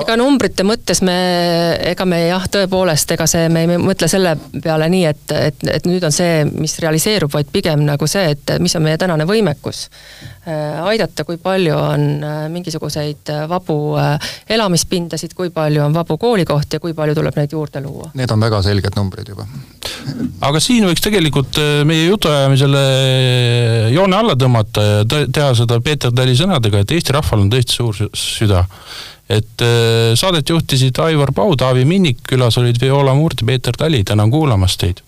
ega 0.00 0.16
numbrite 0.18 0.64
mõttes 0.66 1.02
me, 1.06 1.16
ega 1.90 2.06
me 2.08 2.20
jah, 2.26 2.44
tõepoolest, 2.52 3.14
ega 3.16 3.26
see, 3.30 3.48
me 3.52 3.64
ei 3.64 3.80
mõtle 3.80 4.08
selle 4.10 4.34
peale 4.62 4.88
nii, 4.92 5.04
et, 5.10 5.34
et, 5.36 5.64
et 5.78 5.88
nüüd 5.88 6.04
on 6.06 6.14
see, 6.14 6.44
mis 6.50 6.76
realiseerub, 6.82 7.32
vaid 7.32 7.50
pigem 7.52 7.84
nagu 7.86 8.08
see, 8.10 8.34
et 8.34 8.54
mis 8.62 8.74
on 8.78 8.84
meie 8.86 8.98
tänane 9.00 9.26
võimekus 9.28 9.82
äh, 9.88 10.80
aidata, 10.90 11.26
kui 11.28 11.40
palju 11.42 11.76
on 11.76 12.06
äh, 12.24 12.40
mingisuguseid 12.52 13.32
äh, 13.34 13.44
vabu 13.50 13.78
elamispindasid, 14.50 15.34
kui 15.38 15.52
palju 15.54 15.84
on 15.86 15.96
vabu 15.96 16.18
koolikohti 16.20 16.78
ja 16.78 16.82
kui 16.82 16.96
palju 16.96 17.16
tuleb 17.18 17.38
neid 17.40 17.54
juurde 17.56 17.82
luua. 17.84 18.10
Need 18.18 18.32
on 18.34 18.46
väga 18.46 18.62
selged 18.66 18.96
numbrid 18.98 19.32
juba. 19.32 19.46
aga 20.46 20.60
siin 20.62 20.86
võiks 20.88 21.02
tegelikult 21.04 21.58
meie 21.88 22.06
jutuajamisele 22.08 22.84
joone 23.94 24.16
alla 24.16 24.36
tõmmata 24.38 24.84
ja 24.86 25.04
teha 25.06 25.52
seda 25.58 25.80
Peeter 25.84 26.12
Tali 26.14 26.36
sõnadega, 26.38 26.82
et 26.82 26.96
Eesti 26.96 27.14
rahval 27.16 27.44
on 27.44 27.50
tõesti 27.52 27.76
suur 27.80 28.04
süda 28.16 28.64
et 29.30 29.62
äh, 29.62 30.16
saadet 30.18 30.50
juhtisid 30.50 30.98
Aivar 30.98 31.30
Pau, 31.36 31.54
Taavi 31.56 31.84
Minnik, 31.86 32.24
külas 32.28 32.58
olid 32.58 32.80
Viola 32.82 33.14
Murd 33.14 33.40
ja 33.40 33.46
Peeter 33.46 33.76
Tali, 33.76 34.02
tänan 34.04 34.30
kuulamast 34.30 34.80
teid 34.82 35.04